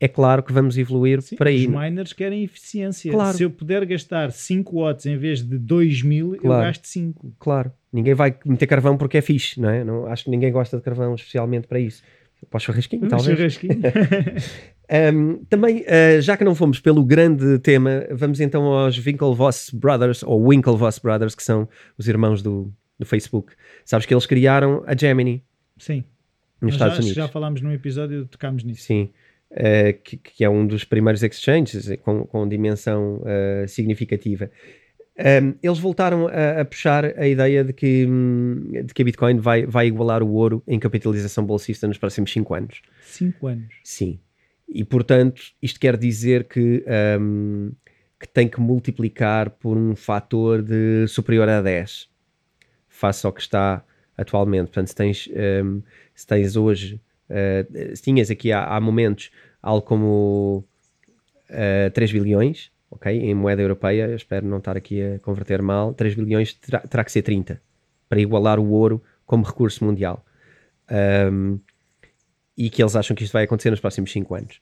[0.00, 1.66] é claro que vamos evoluir Sim, para aí.
[1.66, 3.10] Os miners querem eficiência.
[3.10, 3.36] Claro.
[3.36, 6.62] Se eu puder gastar 5 watts em vez de 2000, claro.
[6.62, 7.34] eu gasto 5.
[7.38, 7.72] Claro.
[7.92, 9.84] Ninguém vai meter carvão porque é fixe, não é?
[9.84, 12.02] Não, acho que ninguém gosta de carvão especialmente para isso.
[12.50, 13.38] Para o churrasquinho, talvez.
[13.38, 13.80] Churrasquinho.
[15.14, 20.22] um, também, uh, já que não fomos pelo grande tema, vamos então aos Winklevoss Brothers,
[20.22, 21.66] ou Winklevoss Brothers, que são
[21.96, 23.54] os irmãos do, do Facebook.
[23.86, 25.42] Sabes que eles criaram a Gemini.
[25.78, 26.04] Sim.
[26.64, 27.16] Nos Estados já, Unidos.
[27.16, 28.82] Já falámos num episódio, tocámos nisso.
[28.82, 29.10] Sim.
[29.50, 34.50] Uh, que, que, é um dos primeiros exchanges com, com dimensão uh, significativa.
[35.16, 38.04] Um, eles voltaram a, a, puxar a ideia de que,
[38.84, 42.54] de que a Bitcoin vai, vai igualar o ouro em capitalização bolsista nos próximos 5
[42.54, 42.82] anos.
[43.02, 43.74] 5 anos?
[43.84, 44.18] Sim.
[44.68, 46.84] E portanto, isto quer dizer que,
[47.20, 47.70] um,
[48.18, 52.08] que tem que multiplicar por um fator de superior a 10
[52.88, 53.84] face ao que está
[54.16, 54.66] atualmente.
[54.66, 55.28] Portanto, se tens,
[55.62, 55.82] um,
[56.14, 59.30] se tens hoje Uh, tinhas aqui há, há, momentos
[59.62, 60.64] algo como
[61.48, 63.10] uh, eh, 3 bilhões, ok?
[63.18, 67.10] Em moeda europeia, espero não estar aqui a converter mal, 3 bilhões terá, terá que
[67.10, 67.60] ser 30
[68.08, 70.22] para igualar o ouro como recurso mundial.
[71.32, 71.58] Um,
[72.56, 74.60] e que eles acham que isto vai acontecer nos próximos 5 anos.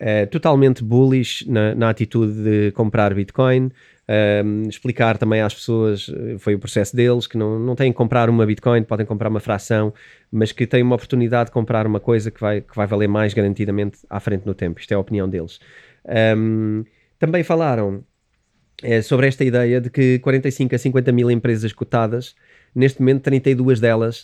[0.00, 3.70] Uh, totalmente bullish na, na, atitude de comprar Bitcoin,
[4.08, 7.96] um, explicar também às pessoas, eh, foi o processo deles, que não, não têm que
[7.96, 9.92] comprar uma Bitcoin, podem comprar uma fração,
[10.32, 13.34] mas que têm uma oportunidade de comprar uma coisa que vai, que vai valer mais
[13.34, 14.80] garantidamente à frente no tempo.
[14.80, 15.60] Isto é a opinião deles.
[16.36, 16.84] Um,
[17.18, 18.02] também falaram
[18.82, 22.34] é, sobre esta ideia de que 45 a 50 mil empresas cotadas,
[22.74, 24.22] neste momento 32 delas,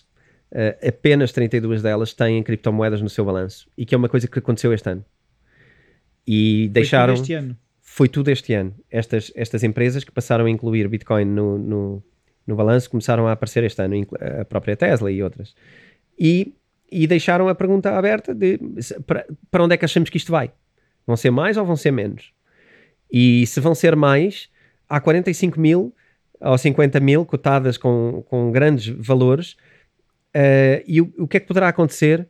[0.51, 4.39] uh, apenas 32 delas têm criptomoedas no seu balanço, e que é uma coisa que
[4.39, 5.05] aconteceu este ano.
[6.27, 7.13] E deixaram...
[7.13, 7.55] Este ano
[7.95, 8.75] foi tudo este ano.
[8.91, 12.03] Estas, estas empresas que passaram a incluir Bitcoin no, no,
[12.45, 14.05] no balanço começaram a aparecer este ano,
[14.41, 15.55] a própria Tesla e outras.
[16.19, 16.57] E,
[16.91, 18.59] e deixaram a pergunta aberta de
[19.07, 20.51] para, para onde é que achamos que isto vai?
[21.07, 22.33] Vão ser mais ou vão ser menos?
[23.13, 24.51] E se vão ser mais,
[24.89, 25.95] há 45 mil
[26.41, 29.53] ou 50 mil cotadas com, com grandes valores.
[30.35, 32.27] Uh, e o, o que é que poderá acontecer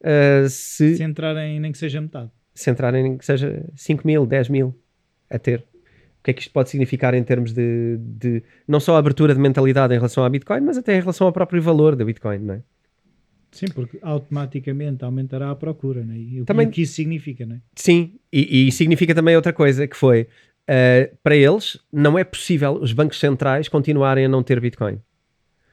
[0.00, 2.32] uh, se, se entrarem nem que seja metade?
[2.52, 4.74] Se entrarem nem que seja 5 mil, 10 mil
[5.34, 5.60] a ter.
[6.20, 9.40] O que é que isto pode significar em termos de, de não só abertura de
[9.40, 12.54] mentalidade em relação à Bitcoin, mas até em relação ao próprio valor da Bitcoin, não
[12.54, 12.62] é?
[13.50, 16.18] Sim, porque automaticamente aumentará a procura, não é?
[16.18, 17.60] E o também, que isso significa, não é?
[17.76, 22.72] Sim, e, e significa também outra coisa, que foi, uh, para eles, não é possível
[22.80, 25.00] os bancos centrais continuarem a não ter Bitcoin.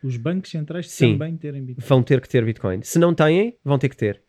[0.04, 1.88] Os bancos centrais Sim, também terem Bitcoin.
[1.88, 2.82] vão ter que ter Bitcoin.
[2.84, 4.22] Se não têm, vão ter que ter.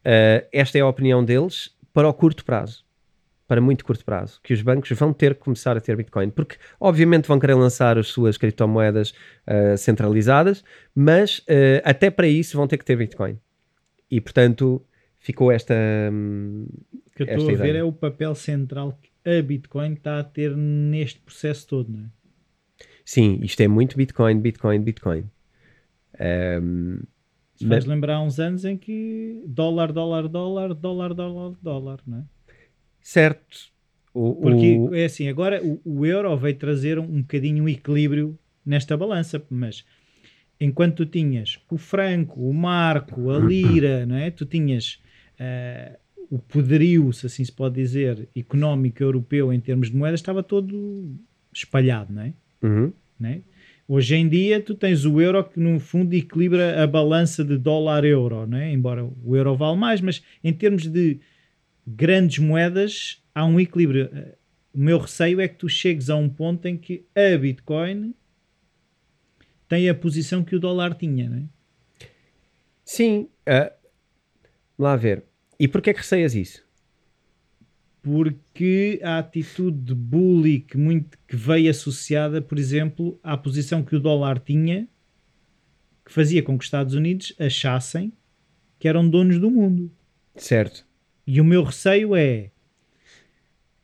[0.00, 2.83] Uh, esta é a opinião deles para o curto prazo
[3.46, 6.56] para muito curto prazo, que os bancos vão ter que começar a ter Bitcoin, porque
[6.80, 9.10] obviamente vão querer lançar as suas criptomoedas
[9.46, 10.64] uh, centralizadas,
[10.94, 13.38] mas uh, até para isso vão ter que ter Bitcoin.
[14.10, 14.82] E portanto
[15.18, 15.74] ficou esta.
[16.12, 20.20] Um, o que eu estou a ver é o papel central que a Bitcoin está
[20.20, 22.06] a ter neste processo todo, não é?
[23.04, 25.24] Sim, isto é muito Bitcoin, Bitcoin, Bitcoin.
[26.18, 27.00] Um,
[27.58, 27.84] Faz mas...
[27.84, 32.24] lembrar uns anos em que dólar, dólar, dólar, dólar, dólar, dólar, não é?
[33.04, 33.58] Certo.
[34.14, 34.94] O, Porque o...
[34.94, 39.44] é assim, agora o, o, euro veio trazer um, um bocadinho um equilíbrio nesta balança,
[39.50, 39.84] mas
[40.58, 44.30] enquanto tu tinhas o franco, o marco, a lira, não é?
[44.30, 45.02] Tu tinhas
[45.38, 45.98] uh,
[46.30, 51.14] o poderio, se assim se pode dizer, económico europeu em termos de moedas, estava todo
[51.52, 52.32] espalhado, não é?
[52.62, 52.92] Uhum.
[53.20, 53.40] Não é?
[53.86, 58.46] Hoje em dia tu tens o euro que no fundo equilibra a balança de dólar-euro,
[58.46, 58.72] não é?
[58.72, 61.20] Embora o euro vale mais, mas em termos de
[61.86, 64.10] grandes moedas, há um equilíbrio.
[64.72, 68.14] O meu receio é que tu chegues a um ponto em que a Bitcoin
[69.68, 71.44] tem a posição que o dólar tinha, não é?
[72.84, 73.28] Sim.
[73.48, 73.72] Uh,
[74.78, 75.24] lá ver.
[75.58, 76.64] E porquê é que receias isso?
[78.04, 83.96] porque a atitude de bully que, muito, que veio associada, por exemplo, à posição que
[83.96, 84.86] o dólar tinha,
[86.04, 88.12] que fazia com que os Estados Unidos achassem
[88.78, 89.90] que eram donos do mundo.
[90.36, 90.83] Certo.
[91.26, 92.50] E o meu receio é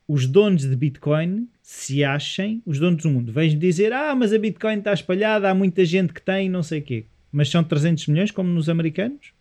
[0.06, 3.32] os donos de Bitcoin se achem os donos do mundo.
[3.32, 6.80] Vens dizer, ah, mas a Bitcoin está espalhada, há muita gente que tem, não sei
[6.80, 7.06] o quê.
[7.30, 9.32] Mas são 300 milhões, como nos americanos?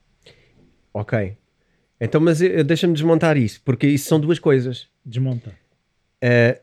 [0.93, 1.35] Ok.
[1.99, 4.87] Então, mas deixa-me desmontar isso, porque isso são duas coisas.
[5.03, 5.49] Desmonta.
[6.23, 6.61] Uh,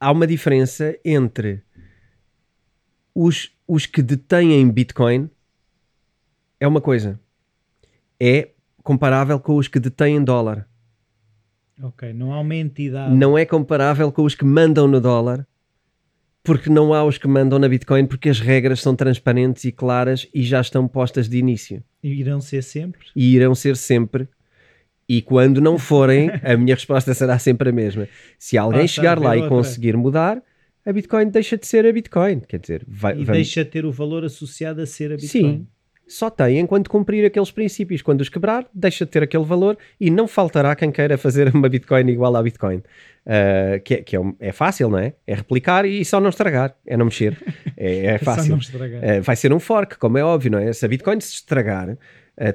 [0.00, 1.62] há uma diferença entre
[3.14, 5.30] os, os que detêm Bitcoin
[6.58, 7.20] é uma coisa.
[8.18, 8.48] É
[8.84, 10.68] comparável com os que detêm dólar.
[11.82, 13.12] Ok, não há uma entidade.
[13.12, 15.44] Não é comparável com os que mandam no dólar,
[16.44, 20.28] porque não há os que mandam na Bitcoin, porque as regras são transparentes e claras
[20.32, 21.82] e já estão postas de início.
[22.02, 23.06] E irão ser sempre?
[23.16, 24.28] E irão ser sempre.
[25.08, 28.06] E quando não forem, a minha resposta será sempre a mesma.
[28.38, 30.40] Se alguém chegar lá e conseguir mudar,
[30.84, 32.40] a Bitcoin deixa de ser a Bitcoin.
[32.40, 33.32] Quer dizer, vai, e vamos...
[33.32, 35.42] deixa de ter o valor associado a ser a Bitcoin.
[35.42, 35.66] Sim,
[36.06, 38.02] só tem enquanto cumprir aqueles princípios.
[38.02, 41.68] Quando os quebrar, deixa de ter aquele valor e não faltará quem queira fazer uma
[41.68, 42.82] Bitcoin igual à Bitcoin.
[43.26, 45.14] Uh, que é, que é, é, fácil, não é?
[45.26, 47.38] É replicar e só não estragar, é não mexer.
[47.76, 48.56] É, é fácil.
[48.56, 50.72] Uh, vai ser um fork, como é óbvio, não é?
[50.72, 51.96] Se a Bitcoin se estragar,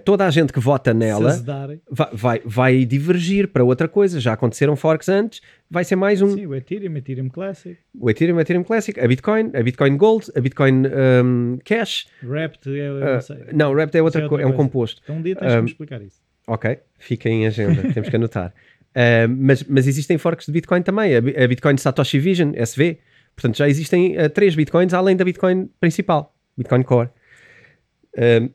[0.04, 1.42] toda a gente que vota nela
[1.90, 4.20] vai, vai, vai, divergir para outra coisa.
[4.20, 6.36] Já aconteceram forks antes, vai ser mais um.
[6.36, 7.78] Sim, o Ethereum, Ethereum Classic.
[7.98, 12.08] O Ethereum, Ethereum Classic, a Bitcoin, a Bitcoin Gold, a Bitcoin um, Cash.
[12.24, 13.38] Wrapped, é, uh, não, sei.
[13.54, 15.02] não, Wrapped é, outra, é, outra é um composto.
[15.04, 16.22] Então um dia tens um, que me explicar isso.
[16.48, 18.54] Ok, fica em agenda, temos que anotar.
[18.90, 23.00] Uh, mas, mas existem forks de Bitcoin também, a, a Bitcoin Satoshi Vision, SV.
[23.36, 27.10] Portanto, já existem uh, três Bitcoins além da Bitcoin principal, Bitcoin Core.
[28.18, 28.50] Uh,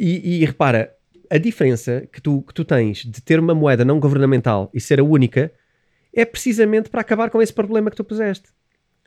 [0.00, 0.94] e, e, repara,
[1.28, 4.98] a diferença que tu, que tu tens de ter uma moeda não governamental e ser
[4.98, 5.52] a única
[6.14, 8.48] é precisamente para acabar com esse problema que tu puseste.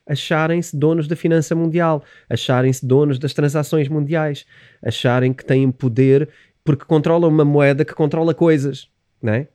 [0.05, 4.45] Acharem-se donos da finança mundial, acharem-se donos das transações mundiais,
[4.81, 6.29] acharem que têm poder
[6.63, 8.87] porque controlam uma moeda que controla coisas,
[9.21, 9.47] não é?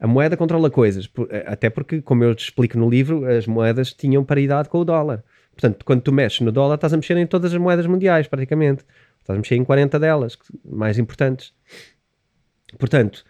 [0.00, 1.08] A moeda controla coisas,
[1.46, 5.22] até porque, como eu te explico no livro, as moedas tinham paridade com o dólar.
[5.52, 8.84] Portanto, quando tu mexes no dólar, estás a mexer em todas as moedas mundiais, praticamente.
[9.22, 11.54] Estás a mexer em 40 delas, mais importantes.
[12.78, 13.24] Portanto,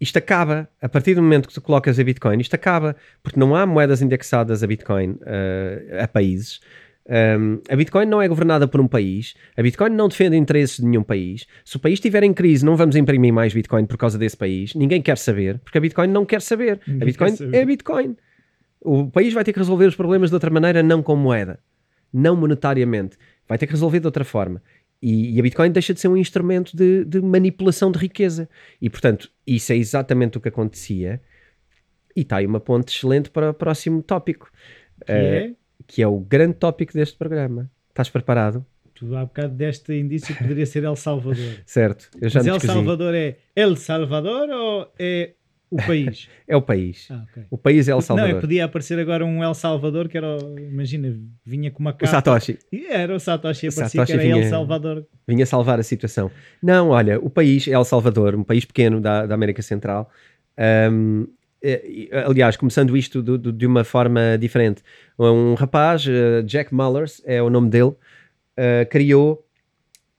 [0.00, 3.54] isto acaba, a partir do momento que tu colocas a Bitcoin, isto acaba, porque não
[3.54, 6.60] há moedas indexadas a Bitcoin uh, a países.
[7.08, 10.86] Um, a Bitcoin não é governada por um país, a Bitcoin não defende interesses de
[10.86, 11.46] nenhum país.
[11.64, 14.74] Se o país estiver em crise, não vamos imprimir mais Bitcoin por causa desse país.
[14.74, 16.80] Ninguém quer saber, porque a Bitcoin não quer saber.
[16.86, 17.56] Ninguém a Bitcoin saber.
[17.56, 18.16] é a Bitcoin.
[18.80, 21.58] O país vai ter que resolver os problemas de outra maneira, não com moeda,
[22.12, 23.18] não monetariamente.
[23.46, 24.62] Vai ter que resolver de outra forma.
[25.02, 28.48] E, e, a Bitcoin deixa de ser um instrumento de, de, manipulação de riqueza.
[28.80, 31.20] E, portanto, isso é exatamente o que acontecia.
[32.14, 34.50] E está aí uma ponte excelente para o próximo tópico.
[35.06, 35.54] Que, uh, é?
[35.86, 37.70] que é o grande tópico deste programa.
[37.88, 38.64] Estás preparado?
[38.94, 41.36] Tu há bocado deste indício que poderia ser El Salvador.
[41.64, 42.10] certo.
[42.20, 45.32] Eu já Mas El Salvador é El Salvador ou é
[45.70, 46.28] o país?
[46.48, 47.08] é o país.
[47.10, 47.44] Ah, okay.
[47.48, 48.34] O país é El Salvador.
[48.34, 52.04] Não, podia aparecer agora um El Salvador que era, imagina, vinha com uma capa.
[52.04, 52.58] O Satoshi.
[52.88, 55.06] Era o Satoshi, aparecia Satoshi que era vinha, El Salvador.
[55.28, 56.30] Vinha salvar a situação.
[56.60, 60.10] Não, olha, o país é El Salvador, um país pequeno da, da América Central.
[60.58, 61.26] Um,
[62.26, 64.82] aliás, começando isto do, do, de uma forma diferente.
[65.18, 69.46] Um rapaz, uh, Jack Mullers, é o nome dele, uh, criou,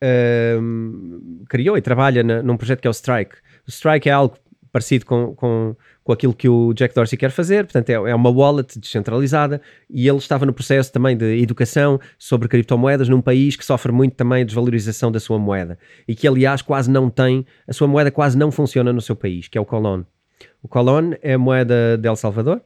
[0.03, 3.35] uh, criou e trabalha na, num projeto que é o Strike.
[3.67, 4.37] O Strike é algo
[4.71, 8.29] parecido com, com, com aquilo que o Jack Dorsey quer fazer, portanto é, é uma
[8.29, 13.65] wallet descentralizada e ele estava no processo também de educação sobre criptomoedas num país que
[13.65, 17.73] sofre muito também a desvalorização da sua moeda e que aliás quase não tem, a
[17.73, 20.03] sua moeda quase não funciona no seu país, que é o Colón.
[20.63, 22.61] O Colón é a moeda de El Salvador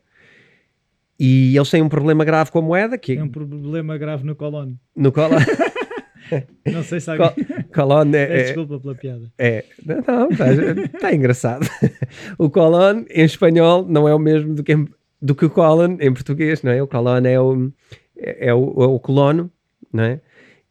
[1.19, 3.17] e eles têm um problema grave com a moeda que...
[3.17, 4.73] É um problema grave no Colón.
[4.95, 5.39] No Colón...
[6.71, 7.31] Não sei se alguém.
[7.73, 9.31] Colon é, é, Desculpa pela piada.
[9.37, 11.67] É, não, está tá engraçado.
[12.37, 14.75] O colon em espanhol não é o mesmo do que,
[15.21, 16.81] do que o colon em português, não é?
[16.81, 17.71] O colon é o,
[18.17, 19.51] é, é o, é o colono,
[19.91, 20.21] não é?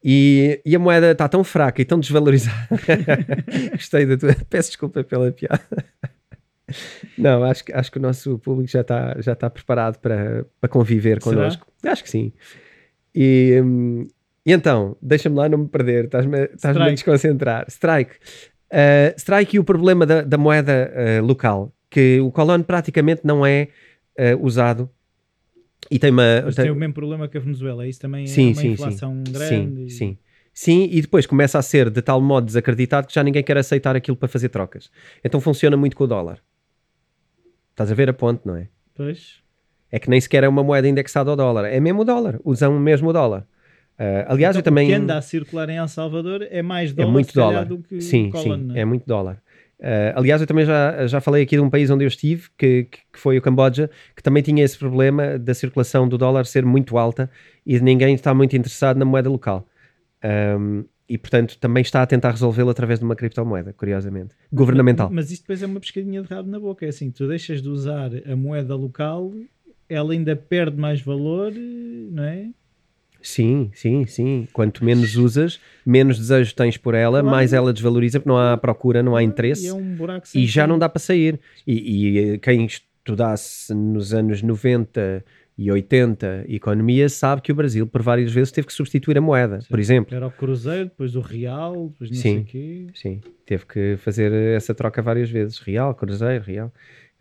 [0.03, 2.69] E, e a moeda está tão fraca e tão desvalorizada.
[3.73, 4.37] Gostei da tua.
[4.51, 5.63] Peço desculpa pela piada.
[7.17, 11.21] Não, acho, acho que o nosso público já está já tá preparado para, para conviver
[11.21, 11.67] connosco.
[11.79, 11.93] Será?
[11.93, 12.33] Acho que sim.
[13.15, 14.09] E, hum,
[14.45, 17.67] e então, deixa-me lá não me perder, estás-me estás a desconcentrar.
[17.69, 18.17] Strike.
[18.71, 23.47] Uh, strike e o problema da, da moeda uh, local, que o colono praticamente não
[23.47, 23.69] é
[24.19, 24.91] uh, usado
[25.91, 26.43] e tem uma.
[26.45, 28.69] Mas tem, tem, o mesmo problema que a Venezuela, isso também sim, é uma sim,
[28.69, 29.33] inflação sim.
[29.33, 29.91] grande.
[29.91, 30.19] Sim, sim.
[30.53, 33.97] Sim, e depois começa a ser de tal modo desacreditado que já ninguém quer aceitar
[33.97, 34.89] aquilo para fazer trocas.
[35.25, 36.39] Então funciona muito com o dólar.
[37.71, 38.69] Estás a ver a ponte, não é?
[38.95, 39.43] Pois.
[39.91, 41.65] É que nem sequer é uma moeda indexada ao dólar.
[41.65, 42.39] É mesmo o dólar.
[42.45, 43.49] Usam mesmo o dólar.
[43.99, 44.87] Uh, aliás, então, eu também.
[44.87, 47.65] O que anda a circular em El Salvador é mais dólar, é muito dólar.
[47.65, 48.81] do que sim, Colin, sim, é?
[48.81, 48.85] é?
[48.85, 49.41] muito dólar.
[49.79, 52.85] Uh, aliás, eu também já, já falei aqui de um país onde eu estive, que,
[52.85, 56.97] que foi o Camboja, que também tinha esse problema da circulação do dólar ser muito
[56.97, 57.31] alta
[57.67, 59.67] e de ninguém estar muito interessado na moeda local.
[60.59, 64.35] Um, e, portanto, também está a tentar resolvê-lo através de uma criptomoeda, curiosamente.
[64.51, 65.09] Governamental.
[65.09, 66.87] Mas, mas isso depois é uma pescadinha de rabo na boca.
[66.87, 69.33] É assim, tu deixas de usar a moeda local,
[69.87, 72.49] ela ainda perde mais valor, não é?
[73.25, 74.47] Sim, sim, sim.
[74.53, 77.35] Quanto menos usas, menos desejo tens por ela, claro.
[77.35, 79.65] mais ela desvaloriza, porque não há procura, não há interesse.
[79.65, 79.97] E, é um
[80.35, 81.41] e já não dá para sair.
[81.67, 85.25] E, e eh, quem estudasse nos anos 90
[85.57, 89.63] e 80 economia sabe que o Brasil por várias vezes teve que substituir a moeda,
[89.63, 89.69] sim.
[89.71, 90.15] por exemplo.
[90.15, 92.87] Era o Cruzeiro, depois o Real, depois não sim, sei quê.
[92.95, 95.59] Sim, teve que fazer essa troca várias vezes.
[95.61, 96.71] Real, Cruzeiro, Real.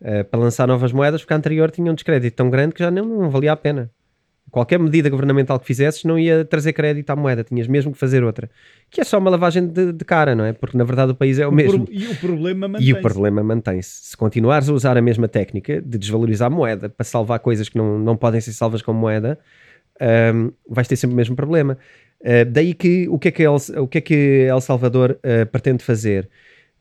[0.01, 2.91] Uh, para lançar novas moedas, porque a anterior tinha um descrédito tão grande que já
[2.91, 3.89] não, não valia a pena
[4.53, 8.23] qualquer medida governamental que fizesses não ia trazer crédito à moeda, tinhas mesmo que fazer
[8.23, 8.47] outra.
[8.87, 10.53] Que é só uma lavagem de, de cara, não é?
[10.53, 11.87] Porque na verdade o país é o, o mesmo.
[11.89, 12.91] e o problema mantém-se.
[12.91, 14.09] E o problema mantém-se.
[14.09, 17.79] Se continuares a usar a mesma técnica de desvalorizar a moeda para salvar coisas que
[17.79, 19.39] não, não podem ser salvas com moeda,
[20.35, 21.75] um, vais ter sempre o mesmo problema.
[22.21, 25.47] Uh, daí que o que é que El, o que é que El Salvador uh,
[25.47, 26.29] pretende fazer?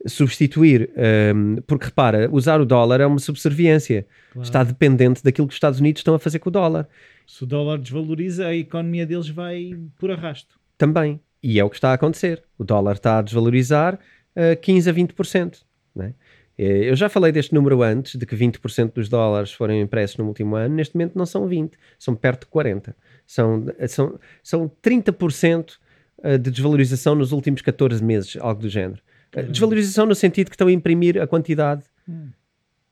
[0.06, 0.90] Substituir,
[1.34, 4.44] um, porque repara, usar o dólar é uma subserviência, claro.
[4.44, 6.88] está dependente daquilo que os Estados Unidos estão a fazer com o dólar.
[7.26, 10.58] Se o dólar desvaloriza, a economia deles vai por arrasto.
[10.76, 12.42] Também, e é o que está a acontecer.
[12.58, 13.98] O dólar está a desvalorizar
[14.36, 15.62] uh, 15 a 20%.
[15.94, 16.14] Né?
[16.58, 20.54] Eu já falei deste número antes, de que 20% dos dólares foram impressos no último
[20.54, 22.94] ano, neste momento não são 20, são perto de 40.
[23.26, 25.78] São, são, são 30%
[26.22, 29.00] eh, de desvalorização nos últimos 14 meses, algo do género.
[29.40, 32.28] Desvalorização no sentido que estão a imprimir a quantidade hum.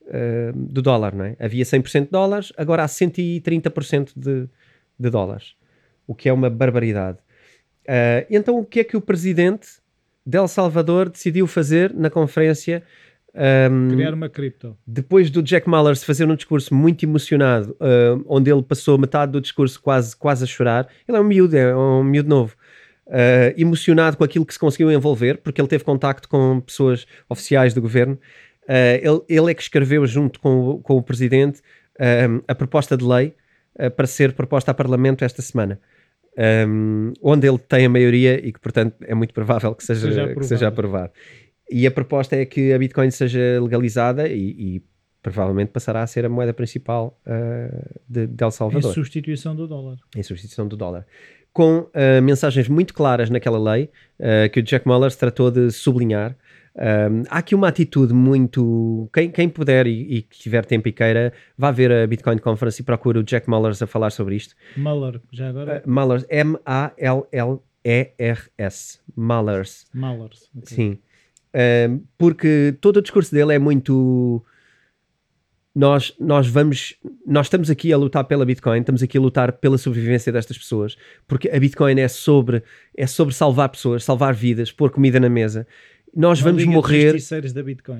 [0.06, 1.36] uh, do dólar, não é?
[1.38, 4.48] Havia 100% de dólares, agora há 130% de,
[4.98, 5.54] de dólares,
[6.06, 7.18] o que é uma barbaridade.
[7.82, 9.68] Uh, então, o que é que o presidente
[10.24, 12.82] de El Salvador decidiu fazer na conferência?
[13.34, 14.76] Um, Criar uma cripto.
[14.86, 19.40] Depois do Jack Mallers fazer um discurso muito emocionado, uh, onde ele passou metade do
[19.40, 20.88] discurso quase, quase a chorar.
[21.06, 22.56] Ele é um miúdo, é um miúdo novo
[23.10, 27.74] uh, emocionado com aquilo que se conseguiu envolver, porque ele teve contacto com pessoas oficiais
[27.74, 28.14] do governo.
[28.62, 32.96] Uh, ele, ele, é que escreveu, junto com, o, com o presidente, uh, a proposta
[32.96, 33.34] de lei
[33.96, 35.80] para ser proposta a Parlamento esta semana.
[36.68, 40.22] Um, onde ele tem a maioria e que, portanto, é muito provável que seja, seja,
[40.22, 40.40] aprovado.
[40.40, 41.12] Que seja aprovado.
[41.70, 44.82] E a proposta é que a Bitcoin seja legalizada e, e
[45.22, 48.90] provavelmente passará a ser a moeda principal uh, de, de El Salvador.
[48.90, 49.96] Em substituição do dólar.
[50.14, 51.06] Em substituição do dólar
[51.52, 56.36] com uh, mensagens muito claras naquela lei uh, que o Jack Mullers tratou de sublinhar.
[56.76, 59.10] Um, há aqui uma atitude muito.
[59.12, 62.84] Quem, quem puder e, e tiver tempo e queira, vá ver a Bitcoin Conference e
[62.84, 64.54] procure o Jack Mullers a falar sobre isto.
[64.76, 65.82] Muller, já agora?
[65.84, 67.00] Uh, Mullers, M-A-L-L-E-R-S.
[69.16, 69.86] Mullers.
[69.92, 70.48] Mullers.
[70.56, 70.76] Okay.
[70.76, 70.98] Sim.
[71.52, 74.44] Um, porque todo o discurso dele é muito
[75.74, 79.78] nós, nós vamos, nós estamos aqui a lutar pela Bitcoin, estamos aqui a lutar pela
[79.78, 80.96] sobrevivência destas pessoas,
[81.28, 82.62] porque a Bitcoin é sobre,
[82.96, 85.66] é sobre salvar pessoas, salvar vidas, pôr comida na mesa.
[86.14, 87.14] Nós Uma vamos morrer.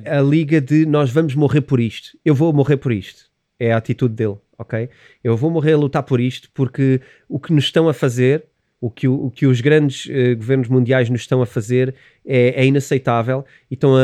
[0.04, 2.18] A liga de nós vamos morrer por isto.
[2.24, 3.30] Eu vou morrer por isto.
[3.58, 4.88] É a atitude dele, ok?
[5.22, 8.46] Eu vou morrer a lutar por isto porque o que nos estão a fazer,
[8.80, 11.94] o que, o, o que os grandes uh, governos mundiais nos estão a fazer
[12.26, 14.00] é, é inaceitável e estão a,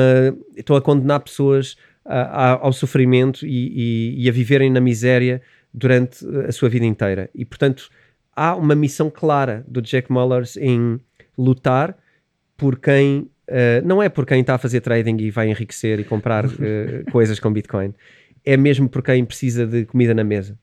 [0.56, 1.76] estão a condenar pessoas
[2.08, 5.42] a, ao sofrimento e, e, e, a viverem na miséria
[5.72, 7.28] durante a sua vida inteira.
[7.34, 7.90] E, portanto,
[8.34, 11.00] há uma missão clara do Jack Mullers em
[11.36, 11.96] lutar
[12.56, 13.30] por quem.
[13.48, 16.50] Uh, não é por quem está a fazer trading e vai enriquecer e comprar uh,
[17.12, 17.94] coisas com Bitcoin.
[18.44, 20.58] É mesmo por quem precisa de comida na mesa.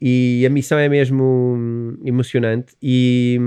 [0.00, 2.74] E a missão é mesmo emocionante.
[2.82, 3.38] E,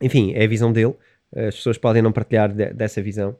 [0.00, 0.94] enfim, é a visão dele.
[1.34, 3.36] As pessoas podem não partilhar de, dessa visão.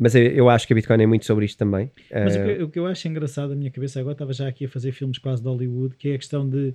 [0.00, 1.90] Mas eu, eu, acho que a Bitcoin é muito sobre isto também.
[2.12, 2.38] Mas uh...
[2.38, 4.68] o, que, o, que, eu acho engraçado na minha cabeça agora, estava já aqui a
[4.68, 6.72] fazer filmes quase de Hollywood, que é a questão de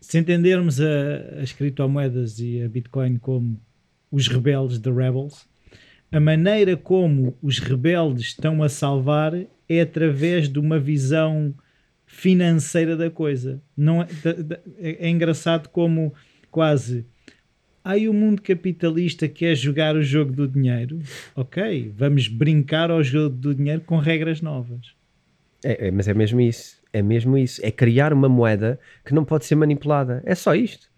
[0.00, 3.60] se entendermos a, as criptomoedas e a Bitcoin como
[4.10, 5.46] os rebeldes de Rebels,
[6.10, 9.34] a maneira como os rebeldes estão a salvar
[9.68, 11.54] é através de uma visão
[12.06, 13.60] financeira da coisa.
[13.76, 14.08] Não é,
[14.78, 16.14] é, é engraçado como
[16.50, 17.04] quase
[17.88, 21.00] Aí o mundo capitalista quer jogar o jogo do dinheiro.
[21.34, 24.94] Ok, vamos brincar ao jogo do dinheiro com regras novas.
[25.64, 26.82] É, é, mas é mesmo isso.
[26.92, 27.64] É mesmo isso.
[27.64, 30.22] É criar uma moeda que não pode ser manipulada.
[30.26, 30.90] É só isto.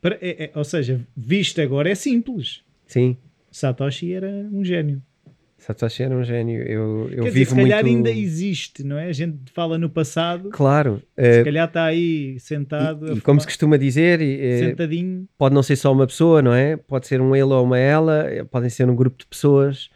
[0.00, 2.62] Para, é, é, ou seja, visto agora é simples.
[2.86, 3.16] Sim.
[3.50, 5.02] Satoshi era um gênio.
[5.62, 6.60] Satoshi era um gênio.
[6.62, 7.96] Eu, eu Quer dizer, vivo se calhar muito...
[7.96, 9.06] ainda existe, não é?
[9.06, 11.00] A gente fala no passado, Claro.
[11.16, 15.28] se eh, calhar está aí sentado, e, e como se costuma dizer, eh, sentadinho.
[15.38, 16.76] pode não ser só uma pessoa, não é?
[16.76, 19.88] Pode ser um ele ou uma ela, eh, podem ser um grupo de pessoas.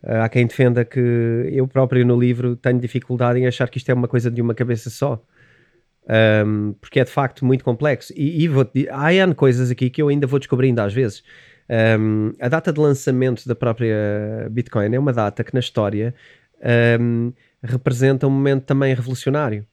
[0.00, 1.00] Há quem defenda que
[1.50, 4.54] eu próprio no livro tenho dificuldade em achar que isto é uma coisa de uma
[4.54, 5.20] cabeça só.
[6.46, 8.12] Um, porque é de facto muito complexo.
[8.16, 11.24] E, e vou há coisas aqui que eu ainda vou descobrindo às vezes.
[11.70, 16.14] Um, a data de lançamento da própria Bitcoin é uma data que na história
[17.00, 19.66] um, representa um momento também revolucionário.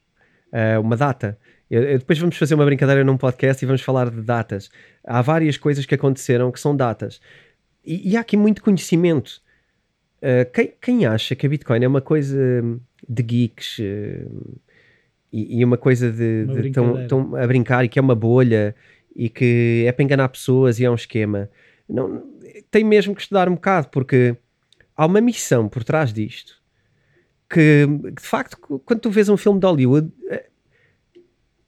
[0.52, 1.38] Uh, uma data.
[1.70, 4.70] Eu- eu- depois vamos fazer uma brincadeira num podcast e vamos falar de datas.
[5.04, 7.20] Há várias coisas que aconteceram que são datas.
[7.84, 9.40] E, e há aqui muito conhecimento.
[10.18, 12.38] Uh, quem, quem acha que a Bitcoin é uma coisa
[13.08, 14.58] de geeks uh,
[15.32, 17.08] e, e uma coisa de, Uma de tão, brincadeira.
[17.08, 18.74] tão a brincar e que é uma bolha
[19.14, 21.48] e que é para enganar pessoas e é um esquema,
[21.88, 22.22] não,
[22.70, 24.36] tem mesmo que estudar um bocado porque
[24.96, 26.60] há uma missão por trás disto
[27.48, 30.48] que de facto quando tu vês um filme de Hollywood eh,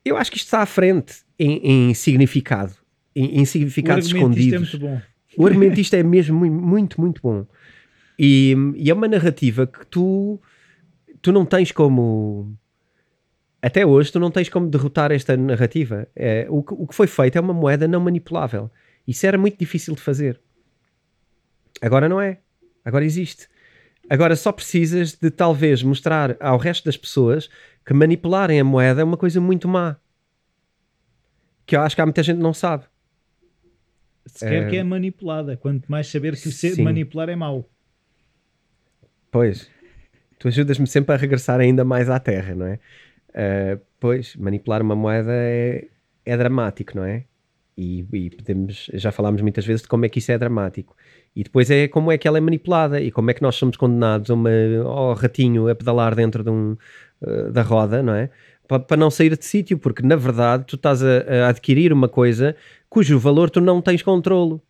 [0.04, 2.74] eu acho que isto está à frente em, em significado
[3.14, 5.00] em, em O significados argumentista é muito bom.
[5.36, 7.46] o argumentista é mesmo mui- muito, muito bom.
[8.18, 10.40] E, e é uma narrativa que tu,
[11.22, 12.52] tu não tens como.
[13.62, 16.08] Até hoje, tu não tens como derrotar esta narrativa.
[16.14, 18.70] É, o, que, o que foi feito é uma moeda não manipulável.
[19.08, 20.38] Isso era muito difícil de fazer.
[21.80, 22.40] Agora não é.
[22.84, 23.48] Agora existe.
[24.10, 27.48] Agora só precisas de talvez mostrar ao resto das pessoas
[27.86, 29.96] que manipularem a moeda é uma coisa muito má.
[31.64, 32.84] Que eu acho que há muita gente que não sabe.
[34.26, 34.70] Sequer É.
[34.70, 35.56] que é manipulada.
[35.56, 37.66] Quanto mais saber que ser manipular é mau.
[39.30, 39.70] Pois,
[40.38, 42.78] tu ajudas-me sempre a regressar ainda mais à terra, não é?
[43.34, 45.88] Ah, pois, manipular uma moeda é,
[46.26, 47.24] é dramático, não é?
[47.80, 50.96] E, e podemos, já falámos muitas vezes de como é que isso é dramático.
[51.36, 53.76] E depois é como é que ela é manipulada e como é que nós somos
[53.76, 54.50] condenados a uma,
[54.84, 56.76] ao ratinho a pedalar dentro de um,
[57.24, 58.30] ah, da roda, não é?
[58.66, 62.56] Para não sair de sítio, porque na verdade tu estás a, a adquirir uma coisa
[62.90, 64.60] cujo valor tu não tens controlo.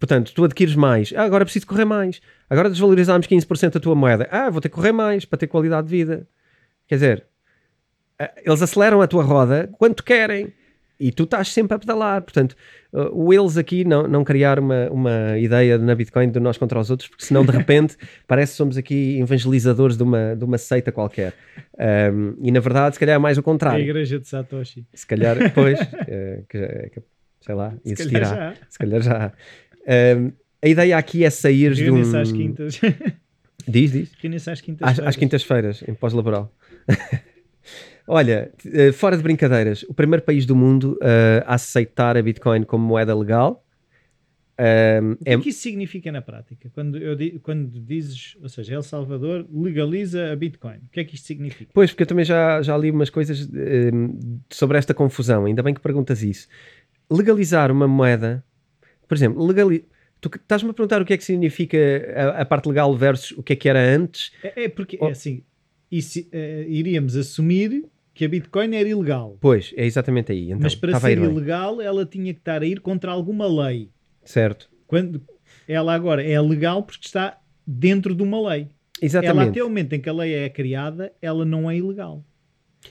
[0.00, 1.12] Portanto, tu adquires mais.
[1.14, 2.22] Ah, agora preciso correr mais.
[2.48, 4.26] Agora desvalorizámos 15% da tua moeda.
[4.30, 6.26] Ah, vou ter que correr mais para ter qualidade de vida.
[6.86, 7.26] Quer dizer,
[8.18, 10.54] ah, eles aceleram a tua roda quanto querem.
[11.00, 12.22] E tu estás sempre a pedalar.
[12.22, 12.56] Portanto,
[12.92, 16.78] ah, o eles aqui não, não criar uma, uma ideia na Bitcoin de nós contra
[16.80, 17.96] os outros, porque senão de repente
[18.26, 21.34] parece que somos aqui evangelizadores de uma, de uma seita qualquer.
[21.78, 23.82] Ahm, e na verdade, se calhar é mais o É a contrário.
[23.82, 24.86] igreja de Satoshi.
[24.92, 25.78] Se calhar, pois,
[26.08, 27.02] eh, que, que,
[27.42, 28.20] sei lá, Se existirá.
[28.28, 28.56] calhar já.
[28.68, 29.32] Se calhar já.
[30.18, 32.16] Um, a ideia aqui é sair de um.
[32.16, 32.80] Às quintas.
[33.68, 34.12] Diz, diz.
[34.20, 34.88] Reúnem-se às quintas.
[34.88, 36.52] Às, às quintas-feiras, em pós-laboral.
[38.08, 42.62] Olha, eh, fora de brincadeiras, o primeiro país do mundo eh, a aceitar a Bitcoin
[42.64, 43.64] como moeda legal
[44.58, 46.68] um, O que é que isso significa na prática?
[46.74, 51.14] Quando, eu, quando dizes, ou seja, El Salvador legaliza a Bitcoin, o que é que
[51.14, 51.70] isto significa?
[51.72, 53.90] Pois, porque eu também já, já li umas coisas eh,
[54.50, 56.48] sobre esta confusão, ainda bem que perguntas isso.
[57.08, 58.44] Legalizar uma moeda,
[59.06, 59.84] por exemplo, legali...
[60.20, 61.78] tu estás-me a perguntar o que é que significa
[62.16, 64.32] a, a parte legal versus o que é que era antes?
[64.42, 65.06] É, é porque, Oh.
[65.06, 65.44] é assim,
[65.88, 67.84] isso, eh, iríamos assumir
[68.18, 69.38] que a Bitcoin era ilegal.
[69.40, 70.46] Pois, é exatamente aí.
[70.46, 71.30] Então, mas para ser bem.
[71.30, 73.90] ilegal, ela tinha que estar a ir contra alguma lei.
[74.24, 75.22] Certo, Quando
[75.68, 78.62] ela agora é legal porque está dentro de uma lei.
[78.62, 79.50] Ela, exatamente.
[79.50, 82.24] até o momento em que a lei é criada, ela não é ilegal.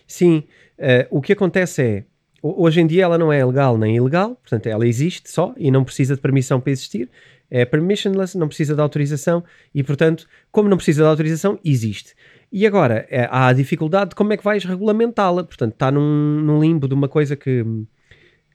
[0.08, 0.44] Sim,
[0.78, 2.06] eh, o que acontece é,
[2.42, 5.70] ho- hoje em dia ela não é legal nem ilegal, portanto ela existe só e
[5.70, 7.10] não precisa de permissão para existir,
[7.52, 9.44] é permissionless, não precisa de autorização
[9.76, 12.14] e portanto, como não precisa de autorização, existe.
[12.52, 16.42] E agora, eh, há a dificuldade de como é que vais regulamentá-la, portanto está num,
[16.42, 17.64] num limbo de uma coisa que,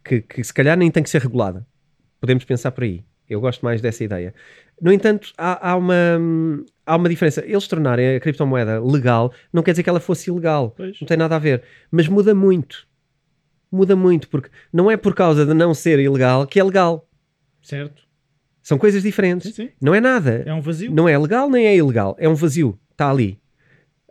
[0.05, 1.67] que, que se calhar nem tem que ser regulada.
[2.21, 3.05] Podemos pensar por aí.
[3.29, 4.35] Eu gosto mais dessa ideia.
[4.81, 5.95] No entanto, há, há uma,
[6.85, 7.45] há uma diferença.
[7.47, 10.73] Eles tornarem a criptomoeda legal não quer dizer que ela fosse ilegal.
[10.77, 11.01] Pois.
[11.01, 11.63] Não tem nada a ver.
[11.91, 12.87] Mas muda muito.
[13.71, 17.09] Muda muito, porque não é por causa de não ser ilegal que é legal.
[17.63, 18.03] Certo?
[18.63, 19.55] São coisas diferentes.
[19.55, 19.73] Sim, sim.
[19.81, 20.43] Não é nada.
[20.47, 20.93] É um vazio.
[20.93, 22.15] Não é legal nem é ilegal.
[22.19, 22.79] É um vazio.
[22.91, 23.42] Está ali.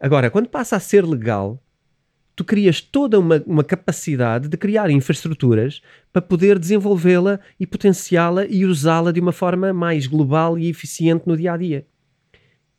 [0.02, 1.62] Agora, quando passa a ser legal,
[2.36, 5.80] tu crias toda uma, uma capacidade de criar infraestruturas
[6.12, 11.38] para poder desenvolvê-la e potenciá-la e usá-la de uma forma mais global e eficiente no
[11.38, 11.86] dia a dia.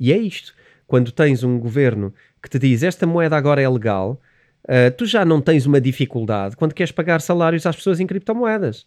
[0.01, 0.53] E é isto.
[0.85, 2.13] Quando tens um governo
[2.43, 4.21] que te diz esta moeda agora é legal,
[4.69, 8.85] ah, tu já não tens uma dificuldade quando queres pagar salários às pessoas em criptomoedas.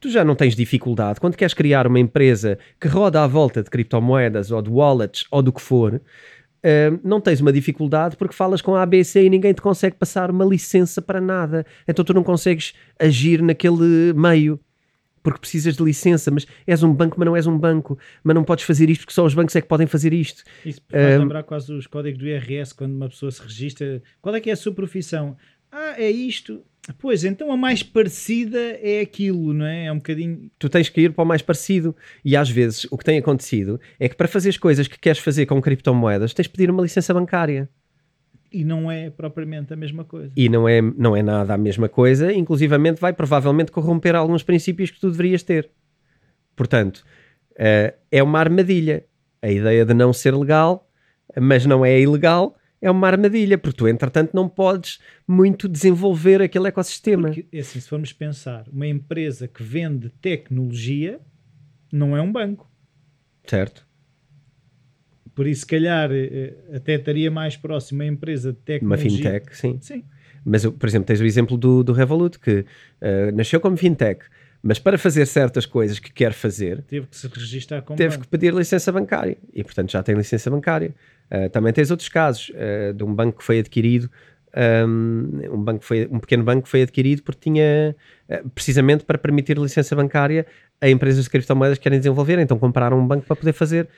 [0.00, 3.70] Tu já não tens dificuldade quando queres criar uma empresa que roda à volta de
[3.70, 6.00] criptomoedas ou de wallets ou do que for.
[6.62, 10.30] Ah, não tens uma dificuldade porque falas com a ABC e ninguém te consegue passar
[10.30, 11.64] uma licença para nada.
[11.86, 14.60] Então tu não consegues agir naquele meio.
[15.22, 18.44] porque precisas de licença, mas és um banco, mas não és um banco, mas não
[18.44, 20.42] podes fazer isto porque só os bancos é que podem fazer isto.
[20.64, 24.02] Isso faz um, lembrar quase os códigos do IRS quando uma pessoa se registra.
[24.22, 25.36] Qual é que é a sua profissão?
[25.70, 26.62] Ah, é isto.
[26.98, 29.86] Pois, então a mais parecida é aquilo, não é?
[29.86, 30.50] É um bocadinho.
[30.58, 31.94] Tu tens que ir para o mais parecido.
[32.24, 35.18] E às vezes o que tem acontecido é que para fazer as coisas que queres
[35.18, 37.68] fazer com criptomoedas tens de pedir uma licença bancária.
[38.50, 40.32] E não é propriamente a mesma coisa.
[40.34, 44.90] E não é, não é nada a mesma coisa, inclusivamente vai provavelmente corromper alguns princípios
[44.90, 45.70] que tu deverias ter.
[46.56, 47.04] Portanto,
[47.52, 49.04] uh, é uma armadilha.
[49.40, 50.90] A ideia de não ser legal,
[51.40, 56.68] mas não é ilegal, é uma armadilha, porque tu, entretanto, não podes muito desenvolver aquele
[56.68, 57.28] ecossistema.
[57.28, 61.20] Porque, é assim, se formos pensar, uma empresa que vende tecnologia
[61.92, 62.70] não é um banco.
[63.46, 63.86] Certo.
[65.34, 69.08] Por isso, se calhar, eh, até estaria mais próximo a empresa de tecnologia.
[69.08, 69.78] Uma fintech, sim.
[69.80, 70.04] Sim.
[70.44, 74.24] Mas, por exemplo, tens o exemplo do, do Revolut, que uh, nasceu como fintech,
[74.62, 78.24] mas para fazer certas coisas que quer fazer, teve que se registrar como teve banco.
[78.24, 80.94] que pedir licença bancária e, portanto, já tem licença bancária.
[81.30, 84.10] Uh, também tens outros casos uh, de um banco que foi adquirido,
[84.86, 87.94] um, um, banco foi, um pequeno banco que foi adquirido porque tinha
[88.30, 90.46] uh, precisamente para permitir licença bancária
[90.80, 93.88] a empresas de criptomoedas que querem desenvolver, então compraram um banco para poder fazer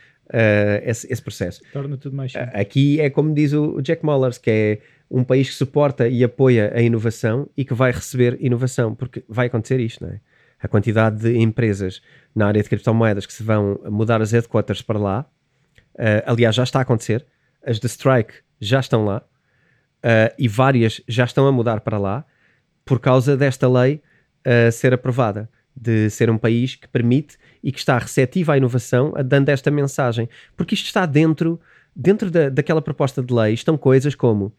[0.84, 1.60] esse, esse, processo.
[1.72, 2.50] Torna tudo mais simples.
[2.54, 4.78] Aqui é como diz o Jack Mollers, que é
[5.10, 9.48] um país que suporta e apoia a inovação e que vai receber inovação, porque vai
[9.48, 10.20] acontecer isto, não é?
[10.62, 12.00] A quantidade de empresas
[12.34, 15.26] na área de criptomoedas que se vão mudar as headquarters para lá,
[16.00, 17.26] Uh, aliás, já está a acontecer.
[17.62, 22.24] As de Strike já estão lá uh, e várias já estão a mudar para lá
[22.86, 24.02] por causa desta lei
[24.46, 25.48] uh, ser aprovada.
[25.76, 30.28] De ser um país que permite e que está receptivo à inovação, dando esta mensagem.
[30.56, 31.60] Porque isto está dentro,
[31.94, 34.52] dentro da, daquela proposta de lei, estão coisas como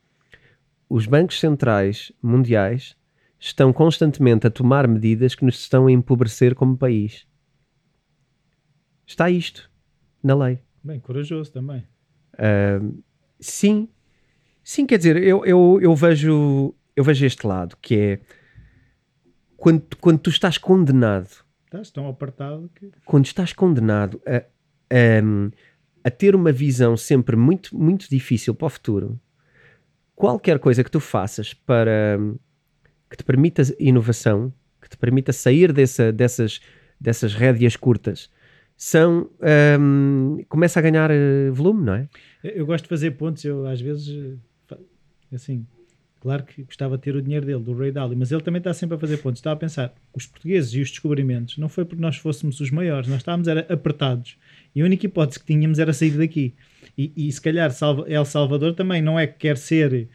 [0.87, 2.95] os bancos centrais mundiais
[3.39, 7.25] estão constantemente a tomar medidas que nos estão a empobrecer como país.
[9.05, 9.69] Está isto
[10.23, 10.59] na lei.
[10.83, 11.87] Bem, corajoso também.
[12.33, 13.03] Uh,
[13.39, 13.87] sim,
[14.63, 18.19] sim, quer dizer, eu, eu, eu, vejo, eu vejo este lado, que é
[19.55, 21.29] quando, quando tu estás condenado.
[21.65, 22.91] Estás tão apertado que.
[23.05, 25.21] Quando estás condenado a, a,
[26.03, 29.19] a ter uma visão sempre muito, muito difícil para o futuro,
[30.15, 32.17] qualquer coisa que tu faças para
[33.09, 34.51] que te permita inovação,
[34.81, 36.59] que te permita sair dessa, dessas,
[36.99, 38.29] dessas rédeas curtas
[38.83, 39.29] são
[39.79, 42.09] um, começa a ganhar uh, volume, não é?
[42.43, 44.39] Eu gosto de fazer pontos, eu às vezes
[45.31, 45.67] assim,
[46.19, 48.73] claro que gostava de ter o dinheiro dele, do Ray Dalio, mas ele também está
[48.73, 49.37] sempre a fazer pontos.
[49.37, 53.07] Estava a pensar, os portugueses e os descobrimentos não foi porque nós fôssemos os maiores,
[53.07, 54.35] nós estávamos era apertados
[54.73, 56.55] e a única hipótese que tínhamos era sair daqui.
[56.97, 57.71] E, e se calhar
[58.07, 60.09] El Salvador também não é que quer ser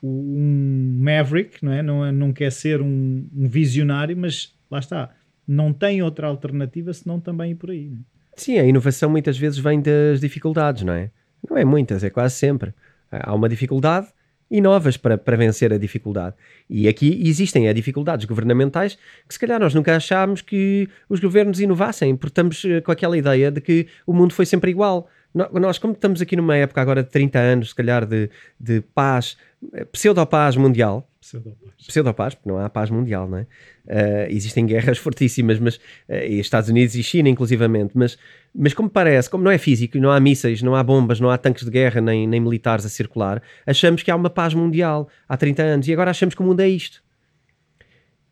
[0.00, 1.82] um maverick, não é?
[1.82, 5.12] Não, não quer ser um, um visionário, mas lá está,
[5.52, 7.90] não tem outra alternativa senão também ir por aí.
[7.90, 8.02] Não é?
[8.36, 11.10] Sim, a inovação muitas vezes vem das dificuldades, não é?
[11.48, 12.72] Não é muitas, é quase sempre.
[13.10, 14.08] Há uma dificuldade
[14.50, 16.34] e novas para, para vencer a dificuldade.
[16.68, 18.96] E aqui existem as dificuldades governamentais
[19.28, 23.16] que se calhar nós nunca achámos que os governos inovassem, porque estamos eh, com aquela
[23.16, 25.08] ideia de que o mundo foi sempre igual.
[25.34, 28.28] Nós, como estamos aqui numa época agora de 30 anos, se calhar, de,
[28.60, 29.36] de paz,
[29.72, 33.42] eh, pseudo-paz mundial, pseudo-paz, pseudo-paz porque não há paz mundial, não é?
[33.42, 38.18] Uh, existem guerras fortíssimas, mas uh, Estados Unidos e China, inclusivamente, mas,
[38.54, 41.38] mas como parece, como não é físico, não há mísseis, não há bombas, não há
[41.38, 45.36] tanques de guerra nem, nem militares a circular, achamos que há uma paz mundial há
[45.36, 47.02] 30 anos e agora achamos que o mundo é isto.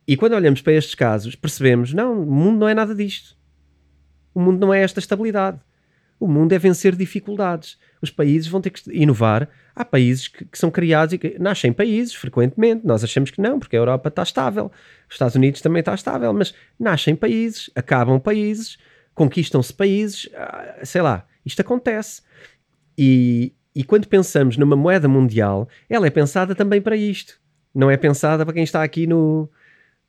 [0.07, 3.37] E quando olhamos para estes casos, percebemos: não, o mundo não é nada disto.
[4.35, 5.61] O mundo não é esta estabilidade.
[6.19, 7.79] O mundo é vencer dificuldades.
[8.03, 9.49] Os países vão ter que inovar.
[9.75, 12.87] Há países que, que são criados e que nascem países frequentemente.
[12.87, 14.71] Nós achamos que não, porque a Europa está estável.
[15.09, 18.79] Os Estados Unidos também está estável, mas nascem países, acabam países,
[19.15, 22.23] conquistam-se países, ah, sei lá, isto acontece.
[22.97, 27.41] E, e quando pensamos numa moeda mundial, ela é pensada também para isto.
[27.75, 29.49] Não é pensada para quem está aqui no,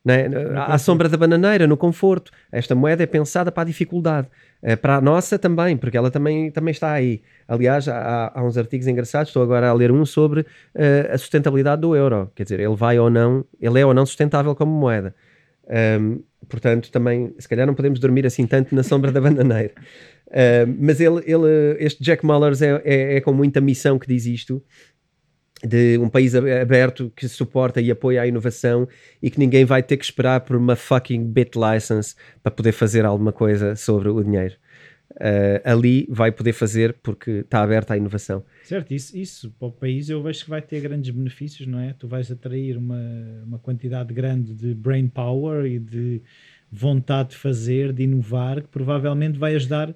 [0.04, 0.28] né?
[0.56, 2.32] à sombra da bananeira, no conforto.
[2.52, 4.28] Esta moeda é pensada para a dificuldade.
[4.62, 7.22] É para a nossa também, porque ela também, também está aí.
[7.48, 11.82] Aliás, há, há uns artigos engraçados, estou agora a ler um sobre uh, a sustentabilidade
[11.82, 12.32] do euro.
[12.36, 15.16] Quer dizer, ele vai ou não, ele é ou não sustentável como moeda.
[16.00, 19.74] Um, portanto, também, se calhar não podemos dormir assim tanto na sombra da bananeira.
[20.28, 24.26] Uh, mas ele, ele, este Jack Mullers é, é, é com muita missão que diz
[24.26, 24.62] isto
[25.64, 28.88] de um país aberto que suporta e apoia a inovação
[29.22, 33.06] e que ninguém vai ter que esperar por uma fucking bit license para poder fazer
[33.06, 34.56] alguma coisa sobre o dinheiro.
[35.12, 38.44] Uh, ali vai poder fazer porque está aberta à inovação.
[38.64, 41.94] Certo, isso, isso para o país eu vejo que vai ter grandes benefícios, não é?
[41.94, 43.00] Tu vais atrair uma,
[43.46, 46.22] uma quantidade grande de brain power e de
[46.72, 49.94] vontade de fazer, de inovar, que provavelmente vai ajudar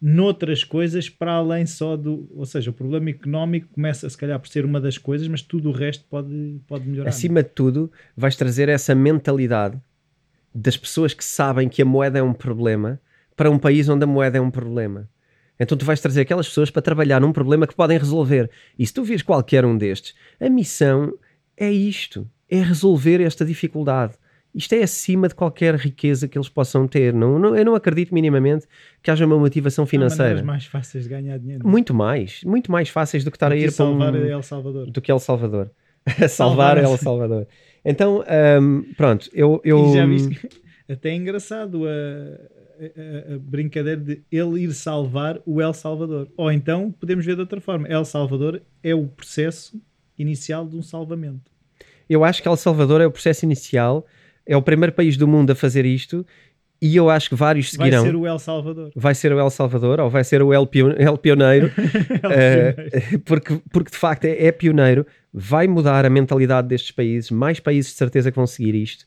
[0.00, 2.28] noutras coisas para além só do.
[2.34, 5.68] Ou seja, o problema económico começa, se calhar, por ser uma das coisas, mas tudo
[5.68, 7.08] o resto pode, pode melhorar.
[7.08, 9.80] Acima de tudo, vais trazer essa mentalidade
[10.54, 13.00] das pessoas que sabem que a moeda é um problema
[13.36, 15.08] para um país onde a moeda é um problema.
[15.60, 18.48] Então tu vais trazer aquelas pessoas para trabalhar num problema que podem resolver.
[18.78, 21.12] E se tu vês qualquer um destes, a missão
[21.56, 24.14] é isto: é resolver esta dificuldade
[24.58, 27.14] isto é acima de qualquer riqueza que eles possam ter.
[27.14, 28.66] Não, não, eu não acredito minimamente
[29.00, 30.40] que haja uma motivação financeira.
[30.40, 31.66] Há mais fáceis de ganhar dinheiro.
[31.66, 34.90] Muito mais, muito mais fáceis do que estar a ir para um, El Salvador.
[34.90, 35.70] Do que El Salvador.
[36.28, 37.46] salvar El Salvador.
[37.84, 38.24] Então,
[38.60, 39.60] um, pronto, eu.
[39.64, 39.94] eu...
[39.94, 40.48] Já viste,
[40.90, 41.90] até é engraçado a,
[43.30, 46.28] a, a, brincadeira de ele ir salvar o El Salvador.
[46.36, 49.80] Ou então podemos ver de outra forma: El Salvador é o processo
[50.18, 51.52] inicial de um salvamento.
[52.10, 54.04] Eu acho que El Salvador é o processo inicial
[54.48, 56.24] é o primeiro país do mundo a fazer isto
[56.80, 58.02] e eu acho que vários seguirão.
[58.02, 58.92] Vai ser o El Salvador.
[58.96, 63.90] Vai ser o El Salvador ou vai ser o El, El Pioneiro, uh, porque, porque
[63.90, 68.30] de facto é, é, pioneiro, vai mudar a mentalidade destes países, mais países de certeza
[68.30, 69.02] que vão seguir isto.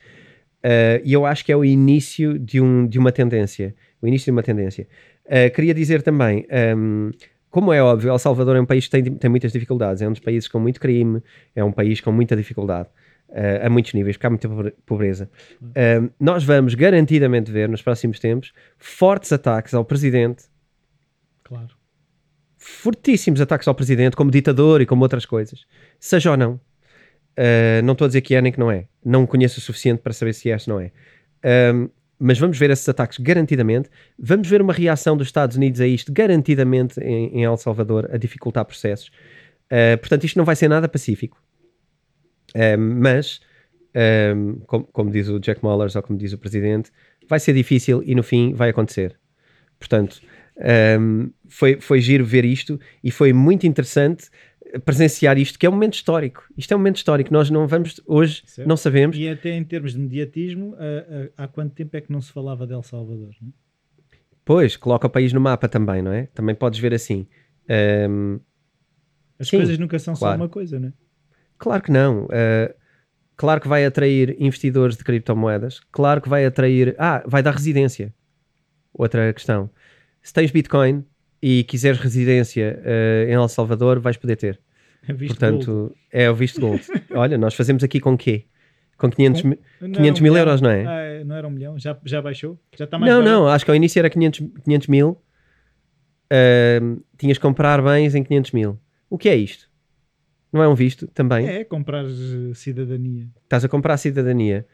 [0.64, 3.74] Uh, e eu acho que é o início de, um, de uma tendência.
[4.00, 4.88] O início de uma tendência.
[5.26, 6.46] Uh, queria dizer também.
[6.76, 7.12] Um, ehm,
[7.50, 10.12] como é óbvio, El Salvador é um país que tem, tem muitas dificuldades, é um
[10.12, 11.22] dos países com muito crime,
[11.54, 12.88] é um país com muita dificuldade
[13.32, 14.50] uh, a muitos níveis, porque há muita
[14.86, 15.30] pobreza.
[15.62, 20.44] Uh, nós vamos garantidamente ver nos próximos tempos fortes ataques ao presidente.
[21.44, 21.70] Claro.
[22.58, 25.66] Fortíssimos ataques ao presidente, como ditador e como outras coisas.
[26.00, 26.60] Seja ou não.
[27.38, 28.86] Uh, não estou a dizer que é nem que não é.
[29.04, 30.92] Não conheço o suficiente para saber se é ou não é.
[32.20, 33.90] mas vamos ver esses ataques garantidamente.
[34.20, 38.18] Vamos ver uma reação dos Estados Unidos a isto garantidamente em, em El Salvador, a
[38.18, 39.10] dificultar processos.
[40.02, 41.41] Portanto, isto não vai ser nada pacífico.
[42.56, 43.40] Um, mas,
[44.36, 46.92] um, como, como, diz o Jack Mullers ou como diz o presidente,
[47.28, 49.18] vai ser difícil e no fim vai acontecer.
[49.80, 50.22] Portanto,
[51.00, 54.30] um, foi, foi giro ver isto e foi muito interessante
[54.86, 56.46] presenciar isto, que é um momento histórico.
[56.58, 57.34] Isto é um momento histórico.
[57.34, 58.68] Nós não vamos hoje, certo.
[58.68, 59.18] não sabemos.
[59.18, 60.76] E até em termos de mediatismo,
[61.38, 63.36] há, há quanto tempo é que não se falava de El Salvador?
[63.42, 63.50] Não?
[63.50, 63.52] É?
[64.44, 66.28] Pois, coloca o país no mapa também, não é?
[66.28, 67.28] Também podes ver assim.
[68.10, 68.40] Um,
[69.38, 70.38] As sim, coisas nunca são claro.
[70.38, 70.94] só uma coisa, não é?
[71.62, 72.24] Claro que não.
[72.24, 72.74] Uh,
[73.38, 75.80] claro que vai atrair investidores de criptomoedas.
[75.92, 76.96] Claro que vai atrair.
[76.98, 78.12] Ah, vai dar residência.
[78.92, 79.70] Outra questão.
[80.24, 81.06] Se tens Bitcoin
[81.40, 84.60] e quiseres residência uh, em El Salvador, vais poder ter.
[85.08, 85.94] É visto Portanto, gold.
[86.12, 86.82] é o visto gold.
[87.14, 88.46] Olha, nós fazemos aqui com quê?
[88.98, 90.86] Com 500, com, 500 mil euros, não é?
[90.88, 91.24] Ah, é?
[91.24, 91.78] Não era um milhão?
[91.78, 92.60] Já, já baixou?
[92.76, 93.40] Já está mais Não, barato?
[93.40, 93.48] não.
[93.48, 95.22] Acho que ao início era 500, 500 mil.
[96.34, 98.80] Uh, tinhas que comprar bens em 500 mil.
[99.08, 99.71] O que é isto?
[100.52, 101.48] Não é um visto também?
[101.48, 103.28] É, comprar eh, cidadania.
[103.44, 104.66] Estás a comprar cidadania.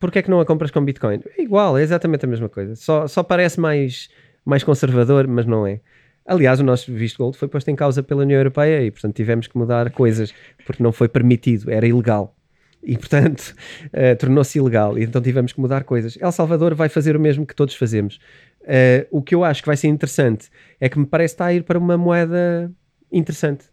[0.00, 1.20] Porquê é que não a compras com Bitcoin?
[1.36, 2.74] É igual, é exatamente a mesma coisa.
[2.74, 4.08] Só, só parece mais,
[4.44, 5.80] mais conservador, mas não é.
[6.24, 9.46] Aliás, o nosso visto gold foi posto em causa pela União Europeia e, portanto, tivemos
[9.46, 10.32] que mudar coisas
[10.66, 12.34] porque não foi permitido, era ilegal.
[12.82, 13.54] E, portanto,
[13.86, 16.18] uh, tornou-se ilegal e então tivemos que mudar coisas.
[16.20, 18.18] El Salvador vai fazer o mesmo que todos fazemos.
[18.60, 20.48] Uh, o que eu acho que vai ser interessante
[20.78, 22.70] é que me parece estar a ir para uma moeda
[23.10, 23.64] interessante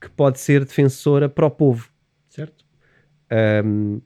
[0.00, 1.88] que pode ser defensora para o povo.
[2.28, 2.64] Certo.
[3.64, 4.00] Um,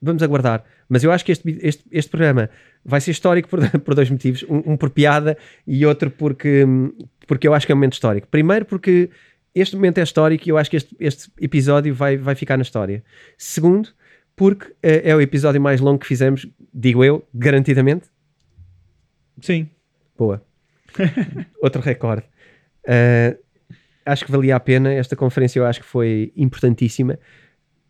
[0.00, 0.64] vamos aguardar.
[0.88, 2.50] Mas eu acho que este, este, este programa
[2.84, 4.44] vai ser histórico por, por dois motivos.
[4.48, 5.36] Um, um, por piada
[5.66, 6.64] e outro porque,
[7.26, 8.28] porque eu acho que é um momento histórico.
[8.28, 9.10] Primeiro porque
[9.54, 12.62] este momento é histórico e eu acho que este, este episódio vai, vai ficar na
[12.62, 13.04] história.
[13.36, 13.90] Segundo,
[14.34, 18.08] porque é, é o episódio mais longo que fizemos, digo eu, garantidamente.
[19.40, 19.68] Sim.
[20.16, 20.44] Boa.
[21.62, 22.24] Outro recorde.
[22.84, 23.38] Uh,
[24.04, 24.92] acho que valia a pena.
[24.92, 27.18] Esta conferência eu acho que foi importantíssima.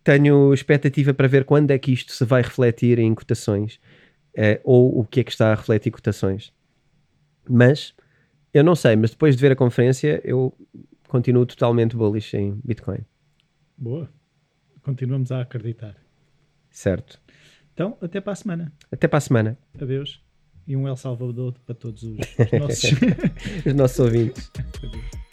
[0.05, 3.77] Tenho expectativa para ver quando é que isto se vai refletir em cotações
[4.37, 6.53] uh, ou o que é que está a refletir cotações.
[7.49, 7.95] Mas
[8.53, 10.53] eu não sei, mas depois de ver a conferência eu
[11.09, 13.01] continuo totalmente bullish em Bitcoin.
[13.77, 14.09] Boa.
[14.83, 15.97] Continuamos a acreditar.
[16.71, 17.21] Certo.
[17.75, 18.73] Então, até para a semana.
[18.91, 19.59] Até para a semana.
[19.81, 20.23] Adeus.
[20.67, 22.91] E um El Salvador para todos os, os nossos,
[23.67, 24.51] os nossos ouvintes.
[24.83, 25.32] Adeus.